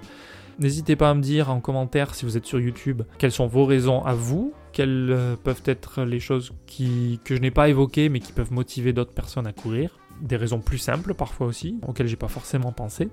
[0.59, 3.65] N'hésitez pas à me dire en commentaire si vous êtes sur YouTube quelles sont vos
[3.65, 8.09] raisons à vous, quelles euh, peuvent être les choses qui, que je n'ai pas évoquées
[8.09, 9.99] mais qui peuvent motiver d'autres personnes à courir.
[10.21, 13.09] Des raisons plus simples parfois aussi, auxquelles j'ai pas forcément pensé.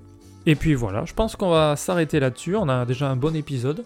[0.48, 2.56] Et puis voilà, je pense qu'on va s'arrêter là-dessus.
[2.56, 3.84] On a déjà un bon épisode.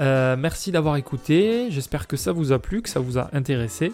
[0.00, 1.68] Euh, merci d'avoir écouté.
[1.70, 3.92] J'espère que ça vous a plu, que ça vous a intéressé.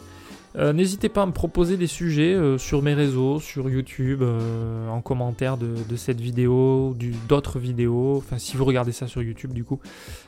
[0.57, 5.01] Euh, n'hésitez pas à me proposer des sujets euh, sur mes réseaux, sur YouTube, en
[5.01, 6.97] commentaire de, cette vidéo,
[7.29, 9.81] d'autres vidéos, enfin si vous regardez ça sur YouTube du coup,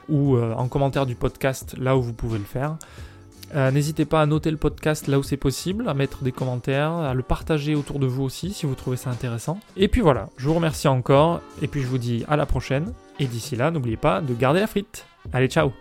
[0.08, 2.76] ou en commentaire du podcast là où vous pouvez le faire.
[3.54, 6.92] Euh, n'hésitez pas à noter le podcast là où c'est possible, à mettre des commentaires,
[6.92, 9.60] à le partager autour de vous aussi si vous trouvez ça intéressant.
[9.76, 12.92] Et puis voilà, je vous remercie encore, et puis je vous dis à la prochaine,
[13.18, 15.06] et d'ici là, n'oubliez pas de garder la frite.
[15.32, 15.72] Allez, ciao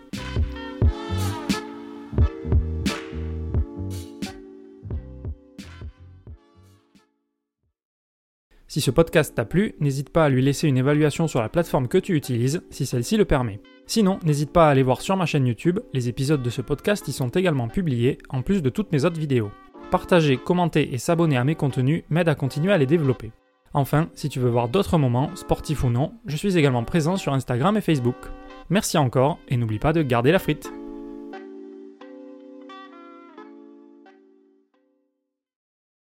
[8.72, 11.88] Si ce podcast t'a plu, n'hésite pas à lui laisser une évaluation sur la plateforme
[11.88, 13.60] que tu utilises, si celle-ci le permet.
[13.86, 17.06] Sinon, n'hésite pas à aller voir sur ma chaîne YouTube, les épisodes de ce podcast
[17.06, 19.50] y sont également publiés, en plus de toutes mes autres vidéos.
[19.90, 23.30] Partager, commenter et s'abonner à mes contenus m'aide à continuer à les développer.
[23.74, 27.34] Enfin, si tu veux voir d'autres moments, sportifs ou non, je suis également présent sur
[27.34, 28.16] Instagram et Facebook.
[28.70, 30.72] Merci encore, et n'oublie pas de garder la frite